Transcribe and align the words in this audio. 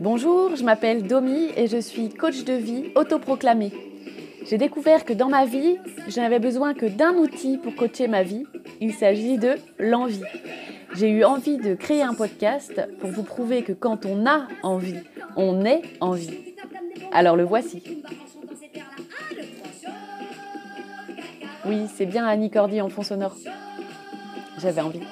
Bonjour, 0.00 0.54
je 0.54 0.62
m'appelle 0.62 1.02
Domi 1.06 1.48
et 1.56 1.66
je 1.66 1.78
suis 1.78 2.08
coach 2.08 2.44
de 2.44 2.52
vie 2.52 2.92
autoproclamé. 2.94 3.72
J'ai 4.44 4.56
découvert 4.56 5.04
que 5.04 5.12
dans 5.12 5.28
ma 5.28 5.44
vie, 5.44 5.76
je 6.08 6.20
n'avais 6.20 6.38
besoin 6.38 6.72
que 6.72 6.86
d'un 6.86 7.14
outil 7.14 7.58
pour 7.58 7.74
coacher 7.74 8.08
ma 8.08 8.22
vie. 8.22 8.44
Il 8.80 8.94
s'agit 8.94 9.38
de 9.38 9.56
l'envie. 9.78 10.22
J'ai 10.94 11.10
eu 11.10 11.24
envie 11.24 11.58
de 11.58 11.74
créer 11.74 12.02
un 12.02 12.14
podcast 12.14 12.80
pour 13.00 13.10
vous 13.10 13.24
prouver 13.24 13.62
que 13.62 13.72
quand 13.72 14.06
on 14.06 14.26
a 14.26 14.48
envie, 14.62 15.00
on 15.36 15.64
est 15.64 15.82
en 16.00 16.12
vie. 16.12 16.54
Alors 17.12 17.36
le 17.36 17.44
voici. 17.44 18.02
Oui, 21.66 21.86
c'est 21.94 22.06
bien 22.06 22.24
Annie 22.26 22.50
Cordy 22.50 22.80
en 22.80 22.88
fond 22.88 23.02
sonore. 23.02 23.36
J'avais 24.58 24.80
envie. 24.80 25.02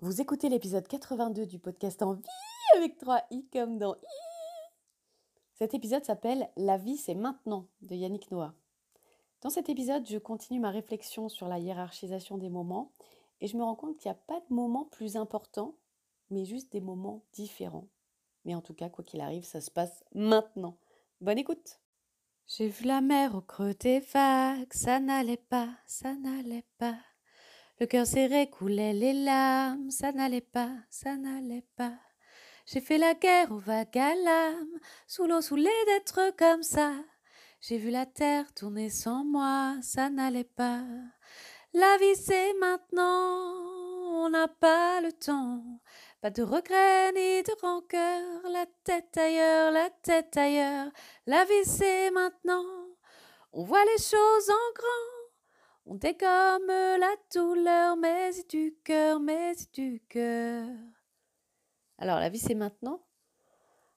Vous 0.00 0.20
écoutez 0.20 0.48
l'épisode 0.48 0.88
82 0.88 1.46
du 1.46 1.58
podcast 1.58 2.02
En 2.02 2.14
vie 2.14 2.22
avec 2.80 2.96
3 2.96 3.24
i 3.30 3.46
comme 3.52 3.76
dans 3.76 3.94
i. 3.94 4.06
Cet 5.52 5.74
épisode 5.74 6.02
s'appelle 6.02 6.48
La 6.56 6.78
vie 6.78 6.96
c'est 6.96 7.14
maintenant 7.14 7.66
de 7.82 7.94
Yannick 7.94 8.30
Noah. 8.30 8.54
Dans 9.42 9.50
cet 9.50 9.68
épisode, 9.68 10.08
je 10.08 10.16
continue 10.16 10.60
ma 10.60 10.70
réflexion 10.70 11.28
sur 11.28 11.46
la 11.46 11.58
hiérarchisation 11.58 12.38
des 12.38 12.48
moments 12.48 12.90
et 13.42 13.48
je 13.48 13.58
me 13.58 13.62
rends 13.62 13.74
compte 13.74 13.98
qu'il 13.98 14.10
n'y 14.10 14.16
a 14.16 14.22
pas 14.26 14.40
de 14.40 14.54
moment 14.54 14.86
plus 14.86 15.18
important, 15.18 15.74
mais 16.30 16.46
juste 16.46 16.72
des 16.72 16.80
moments 16.80 17.22
différents. 17.34 17.86
Mais 18.46 18.54
en 18.54 18.62
tout 18.62 18.72
cas, 18.72 18.88
quoi 18.88 19.04
qu'il 19.04 19.20
arrive, 19.20 19.44
ça 19.44 19.60
se 19.60 19.70
passe 19.70 20.02
maintenant. 20.14 20.78
Bonne 21.20 21.36
écoute 21.36 21.80
J'ai 22.48 22.68
vu 22.68 22.86
la 22.86 23.02
mer 23.02 23.34
au 23.34 23.42
creux 23.42 23.74
des 23.74 24.00
vagues, 24.00 24.72
ça 24.72 25.00
n'allait 25.00 25.36
pas, 25.36 25.68
ça 25.86 26.14
n'allait 26.14 26.64
pas. 26.78 26.96
Le 27.78 27.84
cœur 27.84 28.06
serré 28.06 28.48
coulait 28.48 28.94
les 28.94 29.12
larmes, 29.12 29.90
ça 29.90 30.12
n'allait 30.12 30.40
pas, 30.40 30.72
ça 30.88 31.18
n'allait 31.18 31.66
pas. 31.76 31.98
J'ai 32.66 32.80
fait 32.80 32.98
la 32.98 33.14
guerre 33.14 33.50
aux 33.50 33.58
vagues 33.58 33.98
à 33.98 34.14
l'âme, 34.14 34.78
sous 35.06 35.26
l'eau 35.26 35.40
saoulée 35.40 35.84
d'être 35.86 36.34
comme 36.36 36.62
ça. 36.62 36.92
J'ai 37.60 37.78
vu 37.78 37.90
la 37.90 38.06
terre 38.06 38.52
tourner 38.54 38.88
sans 38.88 39.24
moi, 39.24 39.76
ça 39.82 40.08
n'allait 40.08 40.44
pas. 40.44 40.82
La 41.74 41.96
vie 41.98 42.16
c'est 42.16 42.54
maintenant, 42.54 44.24
on 44.24 44.30
n'a 44.30 44.48
pas 44.48 45.00
le 45.00 45.12
temps. 45.12 45.62
Pas 46.20 46.30
de 46.30 46.42
regrets 46.42 47.12
ni 47.12 47.42
de 47.42 47.60
rancœur, 47.60 48.42
la 48.50 48.66
tête 48.84 49.16
ailleurs, 49.16 49.70
la 49.72 49.90
tête 49.90 50.36
ailleurs. 50.36 50.90
La 51.26 51.44
vie 51.44 51.64
c'est 51.64 52.10
maintenant, 52.10 52.64
on 53.52 53.64
voit 53.64 53.84
les 53.84 54.02
choses 54.02 54.50
en 54.50 54.72
grand. 54.74 55.20
On 55.86 55.94
dégomme 55.96 56.66
la 56.66 57.14
douleur, 57.34 57.96
mais 57.96 58.30
du 58.48 58.76
cœur, 58.84 59.18
mais 59.18 59.54
du 59.72 60.02
cœur. 60.08 60.66
Alors, 62.00 62.18
la 62.18 62.30
vie, 62.30 62.38
c'est 62.38 62.54
maintenant. 62.54 63.02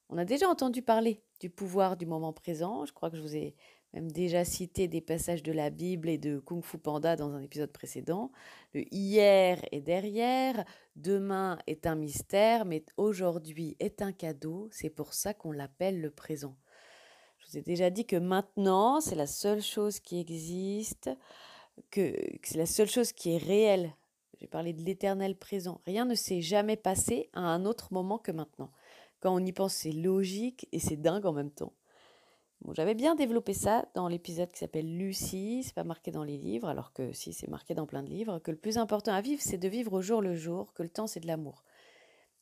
On 0.10 0.18
a 0.18 0.26
déjà 0.26 0.50
entendu 0.50 0.82
parler 0.82 1.24
du 1.40 1.50
pouvoir 1.50 1.96
du 1.96 2.06
moment 2.06 2.34
présent. 2.34 2.86
Je 2.86 2.92
crois 2.92 3.10
que 3.10 3.16
je 3.16 3.22
vous 3.22 3.36
ai 3.36 3.56
même 3.94 4.12
déjà 4.12 4.44
cité 4.44 4.90
des 4.90 5.00
passages 5.00 5.42
de 5.42 5.54
la 5.54 5.70
Bible 5.70 6.10
et 6.10 6.18
de 6.18 6.40
Kung 6.40 6.64
Fu 6.66 6.78
Panda 6.78 7.16
dans 7.16 7.34
un 7.34 7.42
épisode 7.42 7.72
précédent. 7.72 8.32
Le 8.74 8.84
hier 8.94 9.60
est 9.72 9.80
derrière, 9.82 10.66
demain 10.98 11.58
est 11.66 11.88
un 11.88 11.96
mystère, 11.96 12.66
mais 12.66 12.84
aujourd'hui 12.98 13.78
est 13.80 14.02
un 14.02 14.12
cadeau. 14.12 14.68
C'est 14.72 14.90
pour 14.90 15.14
ça 15.14 15.34
qu'on 15.34 15.54
l'appelle 15.54 16.02
le 16.02 16.12
présent. 16.12 16.58
Je 17.40 17.48
vous 17.48 17.58
ai 17.58 17.62
déjà 17.62 17.90
dit 17.90 18.06
que 18.06 18.18
maintenant, 18.18 19.00
c'est 19.00 19.16
la 19.16 19.28
seule 19.28 19.62
chose 19.62 20.02
qui 20.02 20.20
existe 20.20 21.10
que, 21.90 22.16
c'est 22.44 22.58
la 22.58 22.66
seule 22.66 22.90
chose 22.90 23.14
qui 23.14 23.36
est 23.36 23.38
réelle. 23.38 23.96
J'ai 24.44 24.50
parlé 24.50 24.74
de 24.74 24.84
l'éternel 24.84 25.38
présent. 25.38 25.80
Rien 25.86 26.04
ne 26.04 26.16
s'est 26.16 26.42
jamais 26.42 26.76
passé 26.76 27.30
à 27.32 27.40
un 27.40 27.64
autre 27.64 27.94
moment 27.94 28.18
que 28.18 28.34
maintenant. 28.34 28.72
Quand 29.22 29.34
on 29.34 29.40
y 29.40 29.54
pense, 29.54 29.74
c'est 29.74 29.94
logique 29.94 30.68
et 30.74 30.80
c'est 30.80 30.98
dingue 30.98 31.26
en 31.26 31.32
même 31.32 31.50
temps. 31.50 31.72
J'avais 32.74 32.94
bien 32.94 33.16
développé 33.16 33.54
ça 33.54 33.88
dans 33.96 34.10
l'épisode 34.10 34.52
qui 34.52 34.60
s'appelle 34.60 34.98
Lucie, 34.98 35.64
c'est 35.64 35.74
pas 35.74 35.86
marqué 35.86 36.12
dans 36.12 36.26
les 36.26 36.38
livres, 36.38 36.68
alors 36.68 36.92
que 36.92 37.14
si 37.14 37.32
c'est 37.32 37.48
marqué 37.48 37.74
dans 37.74 37.86
plein 37.86 38.04
de 38.04 38.10
livres, 38.10 38.40
que 38.40 38.52
le 38.52 38.58
plus 38.58 38.78
important 38.78 39.14
à 39.14 39.22
vivre, 39.22 39.42
c'est 39.42 39.58
de 39.58 39.70
vivre 39.70 39.94
au 39.94 40.02
jour 40.02 40.22
le 40.22 40.36
jour, 40.36 40.74
que 40.74 40.84
le 40.84 40.90
temps 40.90 41.08
c'est 41.08 41.22
de 41.22 41.28
l'amour. 41.28 41.64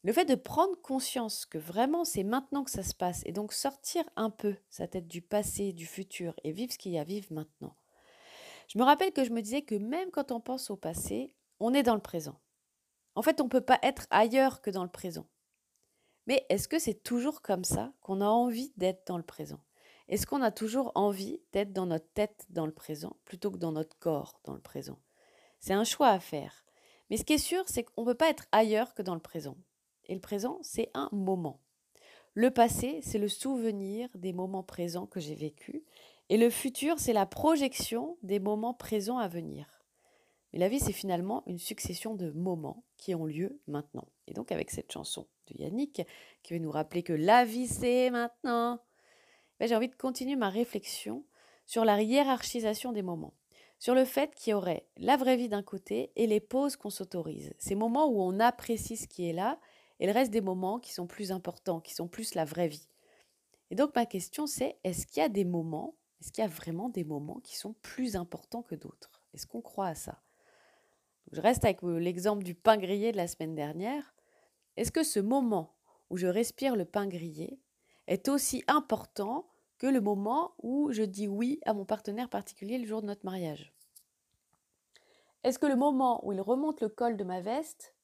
Le 0.03 0.11
fait 0.11 0.25
de 0.25 0.33
prendre 0.33 0.81
conscience 0.81 1.45
que 1.45 1.59
vraiment 1.59 2.03
c'est 2.03 2.23
maintenant 2.23 2.63
que 2.63 2.71
ça 2.71 2.81
se 2.81 2.95
passe, 2.95 3.21
et 3.27 3.31
donc 3.31 3.53
sortir 3.53 4.03
un 4.15 4.31
peu 4.31 4.55
sa 4.71 4.87
tête 4.87 5.07
du 5.07 5.21
passé, 5.21 5.71
du 5.71 5.85
futur, 5.85 6.33
et 6.43 6.51
vivre 6.51 6.73
ce 6.73 6.79
qu'il 6.79 6.93
y 6.93 6.97
a 6.97 7.01
à 7.01 7.03
vivre 7.03 7.27
maintenant. 7.31 7.75
Je 8.69 8.79
me 8.79 8.83
rappelle 8.83 9.11
que 9.11 9.23
je 9.23 9.29
me 9.29 9.43
disais 9.43 9.61
que 9.61 9.75
même 9.75 10.09
quand 10.09 10.31
on 10.31 10.39
pense 10.39 10.71
au 10.71 10.77
passé, 10.77 11.35
on 11.61 11.73
est 11.73 11.83
dans 11.83 11.95
le 11.95 12.01
présent. 12.01 12.39
En 13.15 13.21
fait, 13.21 13.39
on 13.39 13.45
ne 13.45 13.49
peut 13.49 13.61
pas 13.61 13.79
être 13.83 14.07
ailleurs 14.09 14.61
que 14.61 14.71
dans 14.71 14.83
le 14.83 14.89
présent. 14.89 15.27
Mais 16.25 16.45
est-ce 16.49 16.67
que 16.67 16.79
c'est 16.79 17.03
toujours 17.03 17.41
comme 17.41 17.63
ça 17.63 17.93
qu'on 18.01 18.19
a 18.19 18.25
envie 18.25 18.73
d'être 18.77 19.05
dans 19.07 19.17
le 19.17 19.23
présent? 19.23 19.59
Est-ce 20.07 20.25
qu'on 20.25 20.41
a 20.41 20.51
toujours 20.51 20.91
envie 20.95 21.39
d'être 21.51 21.71
dans 21.71 21.85
notre 21.85 22.11
tête 22.13 22.45
dans 22.49 22.65
le 22.65 22.73
présent 22.73 23.15
plutôt 23.25 23.51
que 23.51 23.57
dans 23.57 23.71
notre 23.71 23.97
corps 23.99 24.41
dans 24.43 24.53
le 24.53 24.61
présent? 24.61 24.99
C'est 25.59 25.73
un 25.73 25.83
choix 25.83 26.09
à 26.09 26.19
faire. 26.19 26.65
Mais 27.09 27.17
ce 27.17 27.23
qui 27.23 27.33
est 27.33 27.37
sûr, 27.37 27.63
c'est 27.67 27.83
qu'on 27.83 28.01
ne 28.01 28.07
peut 28.07 28.17
pas 28.17 28.29
être 28.29 28.47
ailleurs 28.51 28.93
que 28.95 29.03
dans 29.03 29.15
le 29.15 29.21
présent. 29.21 29.57
Et 30.05 30.15
le 30.15 30.21
présent, 30.21 30.57
c'est 30.63 30.89
un 30.93 31.09
moment. 31.11 31.61
Le 32.33 32.49
passé, 32.49 33.01
c'est 33.03 33.19
le 33.19 33.27
souvenir 33.27 34.09
des 34.15 34.33
moments 34.33 34.63
présents 34.63 35.05
que 35.05 35.19
j'ai 35.19 35.35
vécus. 35.35 35.83
Et 36.29 36.37
le 36.37 36.49
futur, 36.49 36.97
c'est 36.97 37.13
la 37.13 37.25
projection 37.25 38.17
des 38.23 38.39
moments 38.39 38.73
présents 38.73 39.19
à 39.19 39.27
venir. 39.27 39.80
Mais 40.53 40.59
la 40.59 40.69
vie, 40.69 40.79
c'est 40.79 40.91
finalement 40.91 41.43
une 41.47 41.57
succession 41.57 42.15
de 42.15 42.31
moments 42.31 42.83
qui 42.97 43.15
ont 43.15 43.25
lieu 43.25 43.59
maintenant. 43.67 44.07
Et 44.27 44.33
donc 44.33 44.51
avec 44.51 44.71
cette 44.71 44.91
chanson 44.91 45.27
de 45.47 45.61
Yannick, 45.61 46.01
qui 46.43 46.53
veut 46.53 46.59
nous 46.59 46.71
rappeler 46.71 47.03
que 47.03 47.13
la 47.13 47.45
vie, 47.45 47.67
c'est 47.67 48.09
maintenant, 48.09 48.79
ben, 49.59 49.67
j'ai 49.67 49.75
envie 49.75 49.89
de 49.89 49.95
continuer 49.95 50.35
ma 50.35 50.49
réflexion 50.49 51.25
sur 51.65 51.85
la 51.85 52.01
hiérarchisation 52.01 52.91
des 52.91 53.01
moments. 53.01 53.33
Sur 53.79 53.95
le 53.95 54.05
fait 54.05 54.35
qu'il 54.35 54.51
y 54.51 54.53
aurait 54.53 54.85
la 54.97 55.17
vraie 55.17 55.37
vie 55.37 55.49
d'un 55.49 55.63
côté 55.63 56.11
et 56.15 56.27
les 56.27 56.39
pauses 56.39 56.75
qu'on 56.75 56.89
s'autorise. 56.89 57.53
Ces 57.57 57.75
moments 57.75 58.07
où 58.07 58.21
on 58.21 58.39
apprécie 58.39 58.97
ce 58.97 59.07
qui 59.07 59.27
est 59.27 59.33
là 59.33 59.59
et 59.99 60.05
le 60.05 60.11
reste 60.11 60.31
des 60.31 60.41
moments 60.41 60.79
qui 60.79 60.93
sont 60.93 61.07
plus 61.07 61.31
importants, 61.31 61.79
qui 61.79 61.93
sont 61.93 62.07
plus 62.07 62.35
la 62.35 62.45
vraie 62.45 62.67
vie. 62.67 62.87
Et 63.71 63.75
donc 63.75 63.95
ma 63.95 64.05
question 64.05 64.45
c'est, 64.45 64.77
est-ce 64.83 65.07
qu'il 65.07 65.21
y 65.21 65.25
a 65.25 65.29
des 65.29 65.45
moments 65.45 65.95
est-ce 66.21 66.31
qu'il 66.31 66.43
y 66.43 66.45
a 66.45 66.49
vraiment 66.49 66.89
des 66.89 67.03
moments 67.03 67.39
qui 67.39 67.57
sont 67.57 67.73
plus 67.81 68.15
importants 68.15 68.61
que 68.61 68.75
d'autres? 68.75 69.23
Est-ce 69.33 69.47
qu'on 69.47 69.61
croit 69.61 69.87
à 69.87 69.95
ça? 69.95 70.21
Je 71.31 71.39
reste 71.39 71.63
avec 71.63 71.83
euh, 71.83 71.97
l'exemple 71.97 72.43
du 72.43 72.55
pain 72.55 72.77
grillé 72.77 73.11
de 73.11 73.17
la 73.17 73.27
semaine 73.27 73.55
dernière. 73.55 74.13
Est-ce 74.75 74.91
que 74.91 75.03
ce 75.03 75.19
moment 75.19 75.73
où 76.09 76.17
je 76.17 76.27
respire 76.27 76.75
le 76.75 76.83
pain 76.83 77.07
grillé 77.07 77.59
est 78.07 78.27
aussi 78.27 78.63
important 78.67 79.47
que 79.77 79.87
le 79.87 80.01
moment 80.01 80.53
où 80.61 80.91
je 80.91 81.03
dis 81.03 81.27
oui 81.27 81.59
à 81.65 81.73
mon 81.73 81.85
partenaire 81.85 82.29
particulier 82.29 82.77
le 82.77 82.85
jour 82.85 83.01
de 83.01 83.07
notre 83.07 83.25
mariage? 83.25 83.73
Est-ce 85.43 85.57
que 85.57 85.65
le 85.65 85.77
moment 85.77 86.25
où 86.25 86.33
il 86.33 86.41
remonte 86.41 86.81
le 86.81 86.89
col 86.89 87.15
de 87.15 87.23
ma 87.23 87.39
veste 87.39 87.95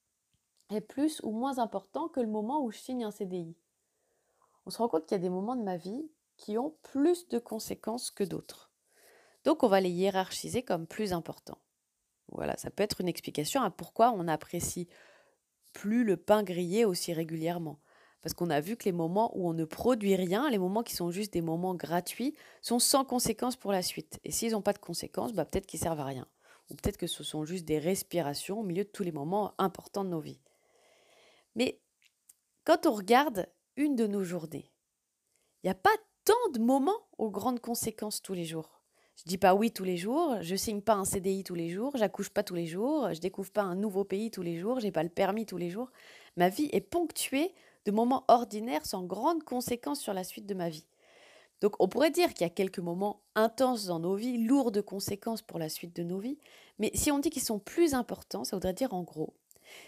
est 0.70 0.82
plus 0.82 1.20
ou 1.24 1.32
moins 1.32 1.60
important 1.60 2.08
que 2.08 2.22
le 2.22 2.28
moment 2.28 2.64
où 2.64 2.72
je 2.72 2.80
signe 2.80 3.04
un 3.04 3.12
CDI 3.12 3.58
On 4.66 4.70
se 4.70 4.78
rend 4.78 4.88
compte 4.88 5.06
qu'il 5.06 5.16
y 5.16 5.20
a 5.20 5.22
des 5.22 5.30
moments 5.30 5.56
de 5.56 5.64
ma 5.64 5.78
vie 5.78 6.10
qui 6.38 6.58
ont 6.58 6.76
plus 6.82 7.28
de 7.28 7.40
conséquences 7.40 8.10
que 8.10 8.24
d'autres. 8.24 8.72
Donc 9.44 9.64
on 9.64 9.68
va 9.68 9.82
les 9.82 9.92
hiérarchiser 9.92 10.64
comme 10.64 10.88
plus 10.88 11.14
importants. 11.14 11.60
Voilà, 12.32 12.58
ça 12.58 12.70
peut 12.70 12.84
être 12.84 13.02
une 13.02 13.08
explication 13.08 13.62
à 13.62 13.70
pourquoi 13.70 14.12
on 14.12 14.24
n'apprécie 14.24 14.88
plus 15.74 16.04
le 16.04 16.18
pain 16.18 16.44
grillé 16.44 16.86
aussi 16.86 17.14
régulièrement. 17.14 17.80
Parce 18.22 18.34
qu'on 18.34 18.50
a 18.50 18.60
vu 18.60 18.76
que 18.76 18.86
les 18.86 18.92
moments 18.92 19.32
où 19.38 19.48
on 19.48 19.54
ne 19.54 19.64
produit 19.64 20.16
rien, 20.16 20.50
les 20.50 20.58
moments 20.58 20.84
qui 20.84 20.96
sont 20.96 21.12
juste 21.12 21.32
des 21.34 21.42
moments 21.42 21.76
gratuits, 21.76 22.36
sont 22.62 22.80
sans 22.80 23.06
conséquences 23.06 23.56
pour 23.56 23.72
la 23.72 23.82
suite. 23.82 24.20
Et 24.24 24.32
s'ils 24.32 24.52
n'ont 24.52 24.62
pas 24.62 24.74
de 24.74 24.80
conséquences, 24.80 25.34
bah 25.34 25.46
peut-être 25.46 25.68
qu'ils 25.68 25.80
servent 25.80 26.00
à 26.00 26.06
rien. 26.06 26.28
Ou 26.70 26.76
peut-être 26.76 26.98
que 26.98 27.08
ce 27.08 27.24
sont 27.24 27.46
juste 27.46 27.66
des 27.66 27.80
respirations 27.80 28.60
au 28.60 28.64
milieu 28.64 28.84
de 28.84 28.90
tous 28.90 29.04
les 29.04 29.12
moments 29.12 29.54
importants 29.58 30.04
de 30.04 30.10
nos 30.10 30.20
vies. 30.20 30.42
Mais 31.56 31.80
quand 32.66 32.86
on 32.86 32.92
regarde 32.92 33.48
une 33.78 33.96
de 33.96 34.08
nos 34.08 34.24
journées, 34.24 34.72
il 35.64 35.68
n'y 35.68 35.72
a 35.72 35.76
pas 35.76 35.96
tant 36.26 36.52
de 36.54 36.60
moments 36.60 37.08
aux 37.18 37.30
grandes 37.30 37.62
conséquences 37.62 38.22
tous 38.22 38.34
les 38.34 38.46
jours. 38.46 38.77
Je 39.18 39.24
dis 39.26 39.40
pas 39.40 39.56
oui 39.56 39.72
tous 39.72 39.84
les 39.84 39.98
jours, 39.98 40.38
je 40.42 40.56
signe 40.56 40.82
pas 40.82 40.94
un 40.94 41.04
CDI 41.04 41.44
tous 41.44 41.56
les 41.56 41.70
jours, 41.70 41.92
j'accouche 41.98 42.30
pas 42.30 42.44
tous 42.44 42.54
les 42.54 42.68
jours, 42.68 43.12
je 43.14 43.20
découvre 43.20 43.52
pas 43.52 43.64
un 43.64 43.76
nouveau 43.76 44.04
pays 44.04 44.30
tous 44.30 44.44
les 44.44 44.58
jours, 44.58 44.80
j'ai 44.80 44.92
pas 44.92 45.02
le 45.02 45.10
permis 45.10 45.48
tous 45.48 45.58
les 45.58 45.72
jours. 45.72 45.92
Ma 46.36 46.50
vie 46.50 46.70
est 46.72 46.82
ponctuée 46.82 47.52
de 47.86 47.92
moments 47.92 48.26
ordinaires 48.28 48.86
sans 48.86 49.04
grandes 49.04 49.44
conséquences 49.44 50.02
sur 50.02 50.14
la 50.14 50.24
suite 50.24 50.46
de 50.46 50.54
ma 50.54 50.70
vie. 50.70 50.86
Donc 51.62 51.74
on 51.80 51.88
pourrait 51.88 52.12
dire 52.12 52.36
qu'il 52.36 52.42
y 52.42 52.50
a 52.50 52.52
quelques 52.52 52.78
moments 52.78 53.24
intenses 53.34 53.86
dans 53.86 53.98
nos 53.98 54.14
vies, 54.14 54.38
lourds 54.38 54.72
de 54.72 54.82
conséquences 54.82 55.42
pour 55.42 55.58
la 55.58 55.70
suite 55.70 55.96
de 55.96 56.04
nos 56.04 56.20
vies, 56.20 56.38
mais 56.78 56.92
si 56.94 57.12
on 57.12 57.18
dit 57.18 57.32
qu'ils 57.32 57.42
sont 57.42 57.58
plus 57.58 57.96
importants, 57.96 58.44
ça 58.44 58.56
voudrait 58.56 58.74
dire 58.74 58.94
en 58.94 59.02
gros, 59.02 59.34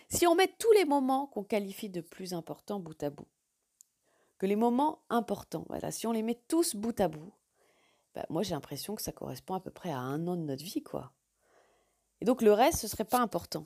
si 0.10 0.26
on 0.26 0.34
met 0.34 0.52
tous 0.58 0.72
les 0.72 0.86
moments 0.86 1.28
qu'on 1.28 1.44
qualifie 1.44 1.90
de 1.90 2.02
plus 2.02 2.34
importants 2.34 2.80
bout 2.80 3.02
à 3.04 3.12
bout, 3.12 3.28
que 4.40 4.48
les 4.48 4.56
moments 4.56 5.04
importants, 5.12 5.68
si 5.92 6.08
on 6.08 6.12
les 6.14 6.24
met 6.24 6.40
tous 6.48 6.76
bout 6.76 7.00
à 7.00 7.08
bout, 7.08 7.32
bah, 8.16 8.26
moi 8.30 8.44
j'ai 8.44 8.54
l'impression 8.54 8.96
que 8.96 9.02
ça 9.02 9.12
correspond 9.12 9.54
à 9.54 9.60
peu 9.60 9.72
près 9.72 9.92
à 9.92 10.00
un 10.00 10.28
an 10.28 10.36
de 10.36 10.44
notre 10.44 10.64
vie, 10.64 10.84
quoi. 10.84 11.14
Et 12.22 12.26
donc 12.26 12.42
le 12.42 12.54
reste, 12.54 12.80
ce 12.80 12.88
serait 12.88 13.06
pas 13.06 13.20
important. 13.20 13.66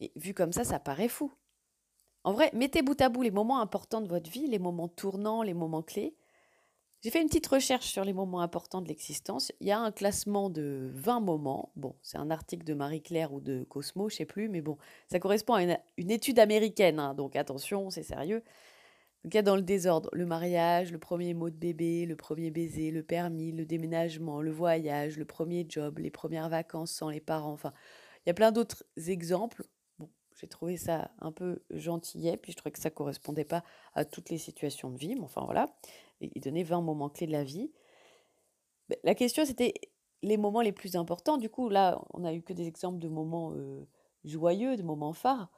Et 0.00 0.12
vu 0.16 0.34
comme 0.34 0.52
ça, 0.52 0.64
ça 0.64 0.78
paraît 0.78 1.08
fou. 1.08 1.32
En 2.24 2.32
vrai, 2.32 2.50
mettez 2.52 2.82
bout 2.82 3.00
à 3.00 3.08
bout 3.08 3.22
les 3.22 3.30
moments 3.30 3.60
importants 3.60 4.00
de 4.00 4.08
votre 4.08 4.30
vie, 4.30 4.46
les 4.46 4.58
moments 4.58 4.88
tournants, 4.88 5.42
les 5.42 5.54
moments 5.54 5.82
clés. 5.82 6.14
J'ai 7.00 7.10
fait 7.10 7.22
une 7.22 7.28
petite 7.28 7.46
recherche 7.46 7.86
sur 7.86 8.04
les 8.04 8.12
moments 8.12 8.40
importants 8.40 8.82
de 8.82 8.88
l'existence. 8.88 9.52
Il 9.60 9.68
y 9.68 9.70
a 9.70 9.78
un 9.78 9.92
classement 9.92 10.50
de 10.50 10.90
20 10.94 11.20
moments. 11.20 11.70
Bon, 11.76 11.94
c'est 12.02 12.18
un 12.18 12.28
article 12.30 12.64
de 12.64 12.74
Marie-Claire 12.74 13.32
ou 13.32 13.40
de 13.40 13.62
Cosmo, 13.62 14.08
je 14.08 14.16
sais 14.16 14.24
plus, 14.24 14.48
mais 14.48 14.60
bon, 14.60 14.78
ça 15.06 15.20
correspond 15.20 15.54
à 15.54 15.62
une, 15.62 16.10
étude 16.10 16.40
américaine, 16.40 16.98
hein, 16.98 17.14
donc 17.14 17.36
attention, 17.36 17.90
c'est 17.90 18.02
sérieux. 18.02 18.42
Il 19.24 19.34
y 19.34 19.38
a 19.38 19.42
dans 19.42 19.56
le 19.56 19.62
désordre 19.62 20.08
le 20.12 20.26
mariage, 20.26 20.92
le 20.92 20.98
premier 20.98 21.34
mot 21.34 21.50
de 21.50 21.56
bébé, 21.56 22.06
le 22.06 22.16
premier 22.16 22.50
baiser, 22.50 22.90
le 22.90 23.02
permis, 23.02 23.52
le 23.52 23.66
déménagement, 23.66 24.40
le 24.40 24.50
voyage, 24.50 25.16
le 25.18 25.24
premier 25.24 25.66
job, 25.68 25.98
les 25.98 26.10
premières 26.10 26.48
vacances 26.48 26.92
sans 26.92 27.10
les 27.10 27.20
parents. 27.20 27.52
Enfin, 27.52 27.72
il 28.24 28.28
y 28.28 28.30
a 28.30 28.34
plein 28.34 28.52
d'autres 28.52 28.84
exemples. 29.08 29.64
Bon, 29.98 30.08
j'ai 30.40 30.46
trouvé 30.46 30.76
ça 30.76 31.10
un 31.20 31.32
peu 31.32 31.62
gentillet, 31.70 32.36
puis 32.36 32.52
je 32.52 32.56
trouvais 32.56 32.70
que 32.70 32.78
ça 32.78 32.90
correspondait 32.90 33.44
pas 33.44 33.64
à 33.94 34.04
toutes 34.04 34.30
les 34.30 34.38
situations 34.38 34.90
de 34.90 34.98
vie. 34.98 35.14
Mais 35.16 35.24
enfin 35.24 35.42
voilà 35.44 35.66
il 36.20 36.40
donnait 36.40 36.62
20 36.62 36.80
moments 36.80 37.08
clés 37.08 37.26
de 37.26 37.32
la 37.32 37.44
vie. 37.44 37.70
La 39.04 39.14
question, 39.14 39.44
c'était 39.44 39.74
les 40.22 40.36
moments 40.36 40.62
les 40.62 40.72
plus 40.72 40.96
importants. 40.96 41.36
Du 41.36 41.48
coup, 41.48 41.68
là, 41.68 42.00
on 42.12 42.20
n'a 42.20 42.34
eu 42.34 42.42
que 42.42 42.52
des 42.52 42.66
exemples 42.66 42.98
de 42.98 43.08
moments 43.08 43.52
euh, 43.54 43.86
joyeux, 44.24 44.76
de 44.76 44.82
moments 44.82 45.12
phares. 45.12 45.50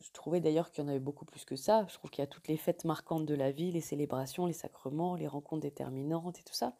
Je 0.00 0.10
trouvais 0.12 0.40
d'ailleurs 0.40 0.70
qu'il 0.70 0.84
y 0.84 0.86
en 0.86 0.90
avait 0.90 0.98
beaucoup 0.98 1.24
plus 1.24 1.44
que 1.44 1.56
ça. 1.56 1.86
Je 1.88 1.94
trouve 1.94 2.10
qu'il 2.10 2.22
y 2.22 2.24
a 2.24 2.28
toutes 2.28 2.48
les 2.48 2.56
fêtes 2.56 2.84
marquantes 2.84 3.26
de 3.26 3.34
la 3.34 3.50
vie, 3.50 3.72
les 3.72 3.80
célébrations, 3.80 4.46
les 4.46 4.52
sacrements, 4.52 5.16
les 5.16 5.26
rencontres 5.26 5.62
déterminantes 5.62 6.38
et 6.38 6.42
tout 6.42 6.54
ça. 6.54 6.74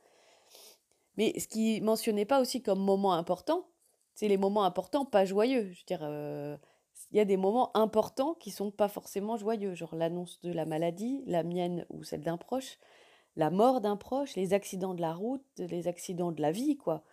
Mais 1.16 1.38
ce 1.38 1.48
qui 1.48 1.80
mentionnait 1.80 2.24
pas 2.24 2.40
aussi 2.40 2.62
comme 2.62 2.80
moment 2.80 3.12
important, 3.12 3.66
c'est 4.14 4.28
les 4.28 4.36
moments 4.36 4.64
importants 4.64 5.04
pas 5.04 5.24
joyeux. 5.24 5.70
Je 5.72 5.80
veux 5.80 5.86
dire, 5.86 6.00
euh, 6.02 6.56
il 7.10 7.16
y 7.16 7.20
a 7.20 7.24
des 7.24 7.36
moments 7.36 7.76
importants 7.76 8.34
qui 8.34 8.50
sont 8.50 8.70
pas 8.70 8.88
forcément 8.88 9.36
joyeux, 9.36 9.74
genre 9.74 9.94
l'annonce 9.94 10.40
de 10.42 10.52
la 10.52 10.66
maladie, 10.66 11.22
la 11.26 11.42
mienne 11.42 11.86
ou 11.90 12.04
celle 12.04 12.22
d'un 12.22 12.36
proche, 12.36 12.78
la 13.36 13.50
mort 13.50 13.80
d'un 13.80 13.96
proche, 13.96 14.36
les 14.36 14.52
accidents 14.52 14.94
de 14.94 15.00
la 15.00 15.14
route, 15.14 15.44
les 15.58 15.88
accidents 15.88 16.32
de 16.32 16.42
la 16.42 16.52
vie, 16.52 16.76
quoi. 16.76 17.04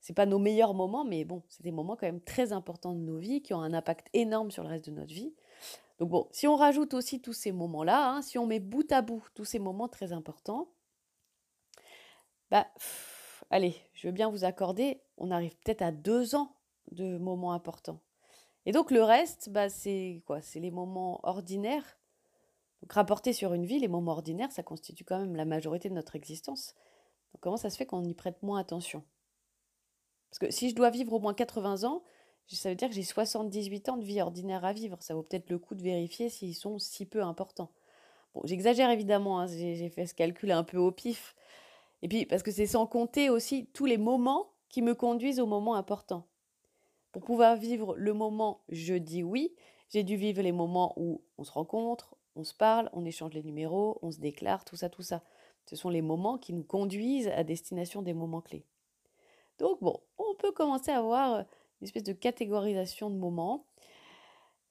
C'est 0.00 0.14
pas 0.14 0.26
nos 0.26 0.38
meilleurs 0.38 0.74
moments, 0.74 1.04
mais 1.04 1.24
bon, 1.24 1.42
c'est 1.48 1.62
des 1.62 1.72
moments 1.72 1.96
quand 1.96 2.06
même 2.06 2.20
très 2.20 2.52
importants 2.52 2.94
de 2.94 3.00
nos 3.00 3.18
vies 3.18 3.42
qui 3.42 3.54
ont 3.54 3.60
un 3.60 3.74
impact 3.74 4.08
énorme 4.12 4.50
sur 4.50 4.62
le 4.62 4.68
reste 4.68 4.86
de 4.86 4.92
notre 4.92 5.12
vie. 5.12 5.34
Donc 5.98 6.10
bon, 6.10 6.28
si 6.30 6.46
on 6.46 6.56
rajoute 6.56 6.94
aussi 6.94 7.20
tous 7.20 7.32
ces 7.32 7.52
moments-là, 7.52 8.10
hein, 8.10 8.22
si 8.22 8.38
on 8.38 8.46
met 8.46 8.60
bout 8.60 8.90
à 8.92 9.02
bout 9.02 9.24
tous 9.34 9.44
ces 9.44 9.58
moments 9.58 9.88
très 9.88 10.12
importants, 10.12 10.68
bah, 12.50 12.66
allez, 13.50 13.74
je 13.94 14.06
veux 14.06 14.12
bien 14.12 14.30
vous 14.30 14.44
accorder, 14.44 15.02
on 15.16 15.30
arrive 15.30 15.56
peut-être 15.64 15.82
à 15.82 15.90
deux 15.90 16.34
ans 16.34 16.54
de 16.92 17.18
moments 17.18 17.52
importants. 17.52 18.00
Et 18.66 18.72
donc 18.72 18.90
le 18.90 19.02
reste, 19.02 19.50
bah, 19.50 19.68
c'est 19.68 20.22
quoi? 20.26 20.40
C'est 20.40 20.60
les 20.60 20.70
moments 20.70 21.20
ordinaires 21.24 21.98
donc 22.82 22.92
rapporter 22.92 23.32
sur 23.32 23.54
une 23.54 23.66
vie, 23.66 23.78
les 23.78 23.88
moments 23.88 24.12
ordinaires, 24.12 24.52
ça 24.52 24.62
constitue 24.62 25.04
quand 25.04 25.18
même 25.18 25.36
la 25.36 25.44
majorité 25.44 25.88
de 25.88 25.94
notre 25.94 26.16
existence. 26.16 26.74
Comment 27.40 27.56
ça 27.56 27.70
se 27.70 27.76
fait 27.76 27.86
qu'on 27.86 28.04
y 28.04 28.14
prête 28.14 28.42
moins 28.42 28.60
attention? 28.60 29.04
Parce 30.30 30.38
que 30.38 30.50
si 30.50 30.70
je 30.70 30.74
dois 30.74 30.90
vivre 30.90 31.12
au 31.12 31.18
moins 31.18 31.34
80 31.34 31.84
ans, 31.84 32.02
ça 32.46 32.70
veut 32.70 32.74
dire 32.74 32.88
que 32.88 32.94
j'ai 32.94 33.02
78 33.02 33.88
ans 33.90 33.96
de 33.96 34.04
vie 34.04 34.20
ordinaire 34.20 34.64
à 34.64 34.72
vivre. 34.72 34.96
Ça 35.00 35.14
vaut 35.14 35.22
peut-être 35.22 35.50
le 35.50 35.58
coup 35.58 35.74
de 35.74 35.82
vérifier 35.82 36.28
s'ils 36.30 36.54
sont 36.54 36.78
si 36.78 37.06
peu 37.06 37.22
importants. 37.22 37.70
Bon, 38.34 38.42
j'exagère 38.44 38.90
évidemment, 38.90 39.40
hein, 39.40 39.46
j'ai 39.46 39.88
fait 39.90 40.06
ce 40.06 40.14
calcul 40.14 40.50
un 40.52 40.64
peu 40.64 40.78
au 40.78 40.90
pif. 40.90 41.34
Et 42.02 42.08
puis, 42.08 42.26
parce 42.26 42.42
que 42.42 42.50
c'est 42.50 42.66
sans 42.66 42.86
compter 42.86 43.30
aussi 43.30 43.66
tous 43.72 43.86
les 43.86 43.98
moments 43.98 44.52
qui 44.68 44.82
me 44.82 44.94
conduisent 44.94 45.40
au 45.40 45.46
moment 45.46 45.74
important. 45.74 46.26
Pour 47.12 47.22
pouvoir 47.22 47.56
vivre 47.56 47.96
le 47.96 48.12
moment 48.12 48.62
je 48.68 48.94
dis 48.94 49.22
oui, 49.22 49.54
j'ai 49.90 50.04
dû 50.04 50.16
vivre 50.16 50.42
les 50.42 50.52
moments 50.52 50.92
où 50.96 51.22
on 51.38 51.44
se 51.44 51.50
rencontre, 51.50 52.14
on 52.36 52.44
se 52.44 52.54
parle, 52.54 52.90
on 52.92 53.04
échange 53.04 53.32
les 53.32 53.42
numéros, 53.42 53.98
on 54.02 54.10
se 54.10 54.20
déclare, 54.20 54.64
tout 54.64 54.76
ça, 54.76 54.88
tout 54.88 55.02
ça. 55.02 55.22
Ce 55.66 55.76
sont 55.76 55.88
les 55.88 56.02
moments 56.02 56.38
qui 56.38 56.52
nous 56.52 56.62
conduisent 56.62 57.28
à 57.28 57.44
destination 57.44 58.02
des 58.02 58.14
moments 58.14 58.40
clés. 58.40 58.64
Donc 59.58 59.82
bon, 59.82 60.00
on 60.18 60.34
peut 60.34 60.52
commencer 60.52 60.90
à 60.90 60.98
avoir 60.98 61.38
une 61.80 61.86
espèce 61.86 62.04
de 62.04 62.12
catégorisation 62.12 63.10
de 63.10 63.16
moments. 63.16 63.66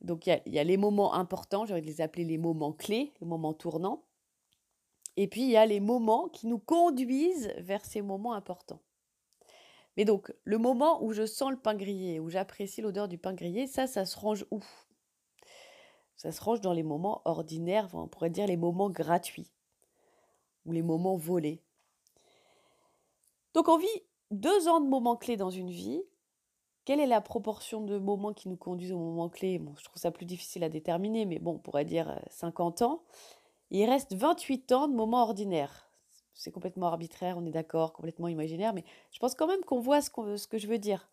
Donc 0.01 0.27
il 0.27 0.41
y, 0.45 0.59
a 0.59 0.63
les 0.63 0.77
moments 0.77 1.13
importants, 1.13 1.65
j'aurais 1.65 1.81
les 1.81 2.01
appeler 2.01 2.23
les 2.23 2.37
moments 2.37 2.73
clés, 2.73 3.13
les 3.19 3.27
moments 3.27 3.53
tournants. 3.53 4.03
Et 5.15 5.27
puis 5.27 5.41
il 5.41 5.49
y 5.49 5.57
a 5.57 5.65
les 5.65 5.79
moments 5.79 6.29
qui 6.29 6.47
nous 6.47 6.59
conduisent 6.59 7.53
vers 7.57 7.83
ces 7.83 8.01
moments 8.01 8.33
importants. 8.33 8.81
Mais 9.97 10.05
donc, 10.05 10.31
le 10.43 10.59
moment 10.59 11.03
où 11.03 11.11
je 11.11 11.25
sens 11.25 11.49
le 11.49 11.57
pain 11.57 11.73
grillé, 11.73 12.19
où 12.19 12.29
j'apprécie 12.29 12.81
l'odeur 12.81 13.07
du 13.07 13.17
pain 13.17 13.33
grillé, 13.33 13.65
ça, 13.65 13.87
ça 13.87 14.05
se 14.05 14.17
range 14.17 14.45
où? 14.51 14.61
Ça 16.15 16.31
se 16.31 16.43
range 16.43 16.61
dans 16.61 16.73
les 16.73 16.83
moments 16.83 17.23
ordinaires, 17.25 17.89
on 17.93 18.07
pourrait 18.07 18.29
dire 18.29 18.45
les 18.45 18.57
moments 18.57 18.91
gratuits 18.91 19.51
ou 20.65 20.71
les 20.71 20.83
moments 20.83 21.17
volés. 21.17 21.63
Donc 23.55 23.69
on 23.69 23.77
vit 23.79 23.87
deux 24.31 24.67
ans 24.67 24.81
de 24.81 24.87
moments 24.87 25.15
clés 25.15 25.37
dans 25.37 25.49
une 25.49 25.69
vie. 25.69 26.01
Quelle 26.85 26.99
est 26.99 27.07
la 27.07 27.21
proportion 27.21 27.81
de 27.81 27.97
moments 27.97 28.33
qui 28.33 28.47
nous 28.47 28.57
conduisent 28.57 28.93
aux 28.93 28.97
moments 28.97 29.29
clés 29.29 29.59
bon, 29.59 29.73
Je 29.77 29.83
trouve 29.83 29.97
ça 29.97 30.11
plus 30.11 30.25
difficile 30.25 30.63
à 30.63 30.69
déterminer, 30.69 31.25
mais 31.25 31.39
bon, 31.39 31.55
on 31.55 31.59
pourrait 31.59 31.85
dire 31.85 32.19
50 32.29 32.81
euh, 32.81 32.85
ans. 32.85 33.03
Il 33.71 33.83
reste 33.89 34.13
28 34.13 34.71
ans 34.71 34.87
de 34.87 34.95
moments 34.95 35.23
ordinaires. 35.23 35.89
C'est 36.33 36.51
complètement 36.51 36.87
arbitraire, 36.87 37.37
on 37.37 37.45
est 37.45 37.51
d'accord, 37.51 37.93
complètement 37.93 38.27
imaginaire, 38.27 38.73
mais 38.73 38.83
je 39.11 39.19
pense 39.19 39.33
quand 39.33 39.47
même 39.47 39.63
qu'on 39.65 39.79
voit 39.79 40.01
ce, 40.01 40.11
ce 40.37 40.47
que 40.47 40.57
je 40.57 40.67
veux 40.67 40.77
dire. 40.77 41.09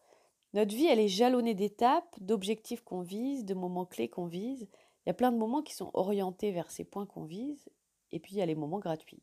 Notre 0.53 0.75
vie, 0.75 0.87
elle 0.87 1.01
est 1.01 1.09
jalonnée 1.09 1.55
d'étapes, 1.55 2.15
d'objectifs 2.21 2.83
qu'on 2.83 3.01
vise, 3.01 3.45
de 3.45 3.55
moments 3.55 3.87
clés 3.87 4.09
qu'on 4.09 4.27
vise. 4.27 4.69
Il 5.05 5.09
y 5.09 5.11
a 5.11 5.15
plein 5.15 5.33
de 5.33 5.39
moments 5.39 5.63
qui 5.63 5.75
sont 5.75 5.91
orientés 5.95 6.53
vers 6.53 6.71
ces 6.71 6.85
points 6.85 7.07
qu'on 7.07 7.25
vise, 7.25 7.69
et 8.13 8.21
puis 8.21 8.35
il 8.35 8.39
y 8.39 8.43
a 8.43 8.47
les 8.47 8.55
moments 8.55 8.79
gratuits. 8.79 9.23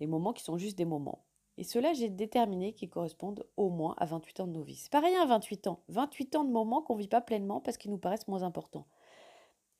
Les 0.00 0.06
moments 0.06 0.32
qui 0.32 0.42
sont 0.42 0.58
juste 0.58 0.76
des 0.76 0.84
moments. 0.84 1.27
Et 1.58 1.64
ceux-là, 1.64 1.92
j'ai 1.92 2.08
déterminé 2.08 2.72
qu'ils 2.72 2.88
correspondent 2.88 3.44
au 3.56 3.68
moins 3.68 3.96
à 3.98 4.06
28 4.06 4.40
ans 4.40 4.46
de 4.46 4.52
nos 4.52 4.62
vies. 4.62 4.76
C'est 4.76 4.92
pas 4.92 5.00
rien, 5.00 5.26
28 5.26 5.66
ans. 5.66 5.82
28 5.88 6.36
ans 6.36 6.44
de 6.44 6.52
moments 6.52 6.82
qu'on 6.82 6.94
ne 6.94 7.00
vit 7.00 7.08
pas 7.08 7.20
pleinement 7.20 7.60
parce 7.60 7.76
qu'ils 7.76 7.90
nous 7.90 7.98
paraissent 7.98 8.28
moins 8.28 8.44
importants. 8.44 8.86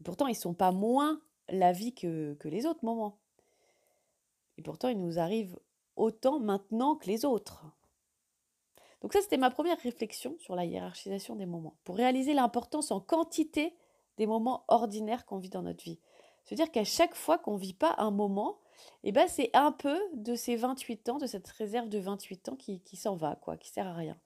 pourtant, 0.04 0.26
ils 0.26 0.32
ne 0.32 0.36
sont 0.36 0.54
pas 0.54 0.72
moins 0.72 1.22
la 1.48 1.70
vie 1.70 1.94
que, 1.94 2.34
que 2.34 2.48
les 2.48 2.66
autres 2.66 2.84
moments. 2.84 3.20
Et 4.56 4.62
pourtant, 4.62 4.88
ils 4.88 4.98
nous 4.98 5.20
arrivent 5.20 5.56
autant 5.94 6.40
maintenant 6.40 6.96
que 6.96 7.06
les 7.06 7.24
autres. 7.24 7.64
Donc 9.00 9.12
ça, 9.12 9.20
c'était 9.20 9.36
ma 9.36 9.50
première 9.50 9.78
réflexion 9.78 10.36
sur 10.40 10.56
la 10.56 10.64
hiérarchisation 10.64 11.36
des 11.36 11.46
moments. 11.46 11.76
Pour 11.84 11.94
réaliser 11.94 12.34
l'importance 12.34 12.90
en 12.90 13.00
quantité 13.00 13.72
des 14.16 14.26
moments 14.26 14.64
ordinaires 14.66 15.24
qu'on 15.26 15.38
vit 15.38 15.48
dans 15.48 15.62
notre 15.62 15.84
vie. 15.84 16.00
C'est-à-dire 16.44 16.72
qu'à 16.72 16.82
chaque 16.82 17.14
fois 17.14 17.38
qu'on 17.38 17.54
ne 17.54 17.60
vit 17.60 17.72
pas 17.72 17.94
un 17.98 18.10
moment, 18.10 18.58
eh 19.04 19.12
ben 19.12 19.28
c'est 19.28 19.50
un 19.54 19.72
peu 19.72 19.98
de 20.14 20.34
ces 20.34 20.56
28 20.56 21.08
ans, 21.08 21.18
de 21.18 21.26
cette 21.26 21.48
réserve 21.48 21.88
de 21.88 21.98
28 21.98 22.50
ans 22.50 22.56
qui, 22.56 22.80
qui 22.80 22.96
s'en 22.96 23.16
va, 23.16 23.36
quoi, 23.36 23.56
qui 23.56 23.70
sert 23.70 23.86
à 23.86 23.94
rien. 23.94 24.18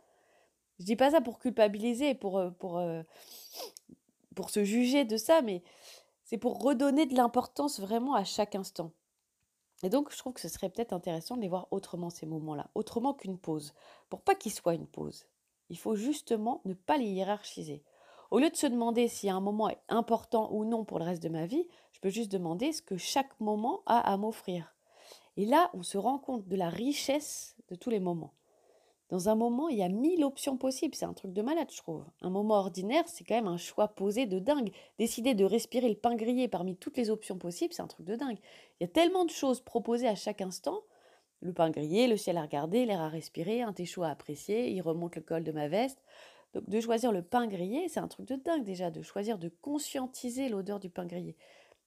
Je 0.79 0.85
dis 0.85 0.97
pas 0.97 1.13
ça 1.13 1.21
pour 1.21 1.39
culpabiliser, 1.39 2.15
pour, 2.15 2.39
euh, 2.39 2.51
pour, 2.51 2.79
euh, 2.79 3.03
pour 4.35 4.51
se 4.51 4.65
juger 4.65 5.05
de 5.05 5.17
ça, 5.17 5.43
mais 5.43 5.63
c'est 6.25 6.39
pour 6.39 6.63
redonner 6.63 7.07
de 7.07 7.15
l'importance 7.15 7.79
vraiment 7.79 8.15
à 8.15 8.25
chaque 8.25 8.55
instant. 8.55 8.93
Et 9.83 9.91
donc, 9.91 10.13
je 10.13 10.19
trouve 10.19 10.33
que 10.33 10.41
ce 10.41 10.49
serait 10.49 10.71
peut-être 10.71 10.93
intéressant 10.93 11.37
de 11.37 11.43
les 11.43 11.49
voir 11.49 11.69
autrement, 11.71 12.11
ces 12.11 12.27
moments-là, 12.27 12.71
autrement 12.75 13.15
qu'une 13.15 13.39
pause, 13.39 13.75
pour 14.09 14.23
pas 14.23 14.35
qu'ils 14.35 14.53
soient 14.53 14.75
une 14.75 14.87
pause. 14.87 15.27
Il 15.71 15.79
faut 15.79 15.97
justement 15.97 16.61
ne 16.65 16.75
pas 16.75 16.97
les 16.97 17.07
hiérarchiser. 17.07 17.83
Au 18.33 18.39
lieu 18.39 18.49
de 18.49 18.57
se 18.57 18.67
demander 18.67 19.09
si 19.09 19.29
un 19.29 19.41
moment 19.41 19.69
est 19.69 19.83
important 19.91 20.49
ou 20.53 20.65
non 20.65 20.87
pour 20.87 20.99
le 20.99 21.05
reste 21.05 21.23
de 21.23 21.29
ma 21.29 21.45
vie, 21.45 21.69
je 21.93 22.01
peux 22.01 22.09
juste 22.09 22.33
demander 22.33 22.73
ce 22.73 22.81
que 22.81 22.97
chaque 22.97 23.39
moment 23.41 23.83
a 23.85 23.99
à 24.11 24.17
m'offrir. 24.17 24.75
Et 25.37 25.45
là, 25.45 25.71
on 25.75 25.83
se 25.83 25.99
rend 25.99 26.19
compte 26.19 26.49
de 26.49 26.57
la 26.57 26.71
richesse 26.71 27.57
de 27.69 27.75
tous 27.75 27.91
les 27.91 28.01
moments. 28.01 28.33
Dans 29.11 29.29
un 29.29 29.35
moment, 29.35 29.69
il 29.69 29.77
y 29.77 29.83
a 29.83 29.91
mille 29.91 30.25
options 30.25 30.57
possibles. 30.57 30.95
C'est 30.95 31.05
un 31.05 31.13
truc 31.13 31.35
de 31.35 31.43
malade, 31.43 31.69
je 31.71 31.77
trouve. 31.77 32.07
Un 32.23 32.31
moment 32.31 32.55
ordinaire, 32.55 33.05
c'est 33.07 33.23
quand 33.23 33.35
même 33.35 33.49
un 33.49 33.59
choix 33.59 33.89
posé 33.89 34.25
de 34.25 34.39
dingue. 34.39 34.73
Décider 34.99 35.35
de 35.35 35.45
respirer 35.45 35.91
le 35.91 35.95
pain 35.95 36.15
grillé 36.15 36.49
parmi 36.49 36.75
toutes 36.75 36.97
les 36.97 37.11
options 37.11 37.37
possibles, 37.37 37.75
c'est 37.75 37.83
un 37.83 37.87
truc 37.87 38.07
de 38.07 38.17
dingue. 38.17 38.39
Il 38.81 38.85
y 38.85 38.87
a 38.87 38.89
tellement 38.89 39.27
de 39.27 39.31
choses 39.31 39.61
proposées 39.61 40.09
à 40.09 40.15
chaque 40.15 40.41
instant. 40.41 40.81
Le 41.41 41.53
pain 41.53 41.69
grillé, 41.69 42.07
le 42.07 42.17
ciel 42.17 42.39
à 42.39 42.43
regarder, 42.43 42.87
l'air 42.87 43.03
à 43.03 43.11
respirer, 43.11 43.61
un 43.61 43.75
thé 43.75 43.85
chaud 43.85 44.05
à 44.05 44.09
apprécier, 44.09 44.71
il 44.71 44.81
remonte 44.81 45.17
le 45.17 45.23
col 45.23 45.45
de 45.45 45.53
ma 45.53 45.69
veste. 45.69 46.03
Donc 46.53 46.69
de 46.69 46.81
choisir 46.81 47.13
le 47.13 47.23
pain 47.23 47.47
grillé, 47.47 47.89
c'est 47.89 48.01
un 48.01 48.09
truc 48.09 48.27
de 48.27 48.37
dingue 48.37 48.65
déjà, 48.65 48.91
de 48.91 49.03
choisir 49.03 49.39
de 49.39 49.49
conscientiser 49.49 50.49
l'odeur 50.49 50.81
du 50.81 50.91
pain 50.91 51.07
grillé. 51.07 51.37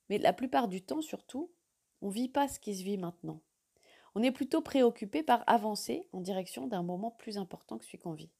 Mais 0.10 0.18
la 0.18 0.34
plupart 0.34 0.68
du 0.68 0.82
temps, 0.82 1.02
surtout, 1.02 1.52
on 2.02 2.10
ne 2.10 2.14
vit 2.14 2.30
pas 2.30 2.48
ce 2.48 2.60
qui 2.60 2.76
se 2.76 2.84
vit 2.84 2.98
maintenant. 2.98 3.42
On 4.16 4.24
est 4.24 4.32
plutôt 4.32 4.62
préoccupé 4.62 5.24
par 5.24 5.44
avancer 5.48 6.08
en 6.14 6.22
direction 6.22 6.68
d'un 6.68 6.84
moment 6.84 7.12
plus 7.12 7.38
important 7.38 7.78
que 7.78 7.86
celui 7.86 8.00
qu'on 8.00 8.14
vit. 8.14 8.32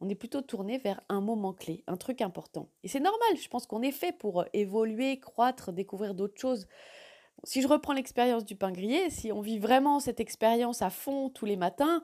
On 0.00 0.08
est 0.08 0.16
plutôt 0.16 0.42
tourné 0.42 0.78
vers 0.78 1.00
un 1.08 1.20
moment 1.20 1.52
clé, 1.52 1.84
un 1.86 1.96
truc 1.96 2.22
important. 2.22 2.68
Et 2.82 2.88
c'est 2.88 2.98
normal, 2.98 3.36
je 3.40 3.48
pense 3.48 3.66
qu'on 3.66 3.82
est 3.82 3.92
fait 3.92 4.10
pour 4.10 4.40
euh, 4.40 4.46
évoluer, 4.52 5.20
croître, 5.20 5.72
découvrir 5.72 6.14
d'autres 6.14 6.40
choses. 6.40 6.66
Si 7.44 7.62
je 7.62 7.68
reprends 7.68 7.92
l'expérience 7.92 8.44
du 8.44 8.56
pain 8.56 8.72
grillé, 8.72 9.10
si 9.10 9.30
on 9.30 9.40
vit 9.40 9.60
vraiment 9.60 10.00
cette 10.00 10.18
expérience 10.18 10.82
à 10.82 10.90
fond 10.90 11.30
tous 11.30 11.44
les 11.44 11.56
matins, 11.56 12.02